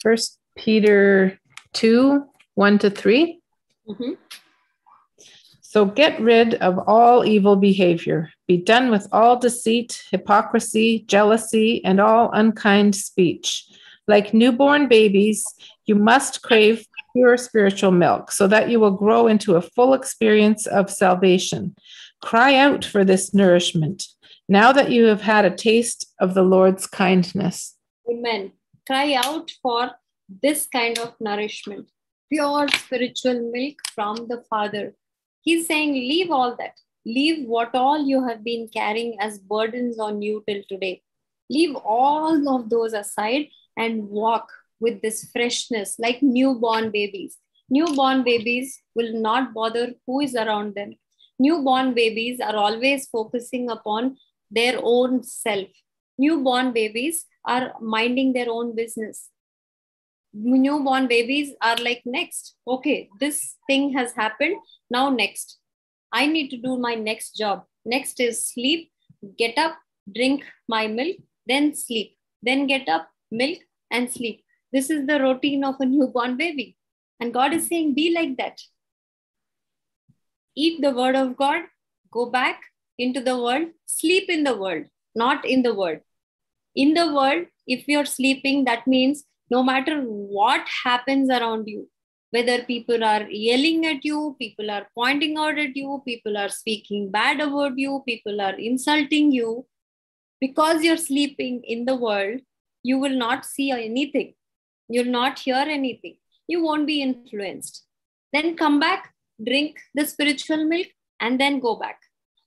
[0.00, 1.38] First Peter
[1.74, 2.24] 2,
[2.56, 3.40] 1 to 3.
[3.88, 4.12] Mm-hmm.
[5.60, 8.30] So get rid of all evil behavior.
[8.48, 13.64] Be done with all deceit, hypocrisy, jealousy, and all unkind speech.
[14.08, 15.44] Like newborn babies,
[15.86, 20.66] you must crave pure spiritual milk so that you will grow into a full experience
[20.66, 21.76] of salvation.
[22.22, 24.06] Cry out for this nourishment
[24.48, 27.76] now that you have had a taste of the Lord's kindness.
[28.10, 28.52] Amen.
[28.86, 29.92] Cry out for
[30.42, 31.88] this kind of nourishment,
[32.32, 34.94] pure spiritual milk from the Father.
[35.42, 36.74] He's saying, Leave all that.
[37.06, 41.02] Leave what all you have been carrying as burdens on you till today.
[41.50, 44.50] Leave all of those aside and walk
[44.80, 47.38] with this freshness like newborn babies.
[47.70, 50.94] Newborn babies will not bother who is around them.
[51.38, 54.16] Newborn babies are always focusing upon
[54.50, 55.68] their own self.
[56.18, 59.30] Newborn babies are minding their own business.
[60.34, 64.56] Newborn babies are like, next, okay, this thing has happened,
[64.90, 65.58] now next.
[66.12, 67.64] I need to do my next job.
[67.84, 68.92] Next is sleep,
[69.38, 69.76] get up,
[70.14, 71.16] drink my milk,
[71.46, 73.58] then sleep, then get up, milk,
[73.90, 74.44] and sleep.
[74.72, 76.76] This is the routine of a newborn baby.
[77.18, 78.60] And God is saying, be like that.
[80.54, 81.64] Eat the word of God,
[82.12, 82.60] go back
[82.98, 84.84] into the world, sleep in the world,
[85.14, 86.00] not in the world.
[86.74, 91.88] In the world, if you're sleeping, that means no matter what happens around you,
[92.30, 97.10] whether people are yelling at you, people are pointing out at you, people are speaking
[97.10, 99.66] bad about you, people are insulting you,
[100.40, 102.40] because you're sleeping in the world,
[102.82, 104.34] you will not see anything
[104.94, 106.16] you'll not hear anything
[106.52, 107.84] you won't be influenced
[108.32, 109.12] then come back
[109.48, 110.88] drink the spiritual milk
[111.20, 111.98] and then go back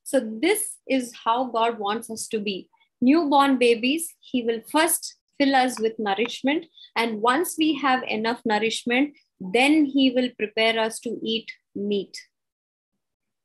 [0.04, 0.64] so this
[0.98, 2.58] is how god wants us to be
[3.02, 9.14] newborn babies he will first fill us with nourishment and once we have enough nourishment
[9.58, 11.50] then he will prepare us to eat
[11.94, 12.22] meat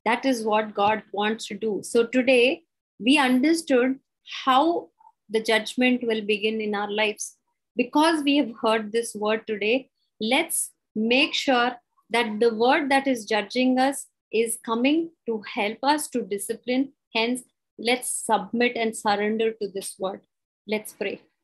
[0.05, 2.63] that is what god wants to do so today
[3.07, 3.99] we understood
[4.45, 4.89] how
[5.31, 7.37] the judgment will begin in our lives.
[7.75, 9.89] Because we have heard this word today,
[10.19, 11.71] let's make sure
[12.09, 16.91] that the word that is judging us is coming to help us to discipline.
[17.15, 17.43] Hence,
[17.79, 20.21] let's submit and surrender to this word.
[20.67, 21.30] Let's pray.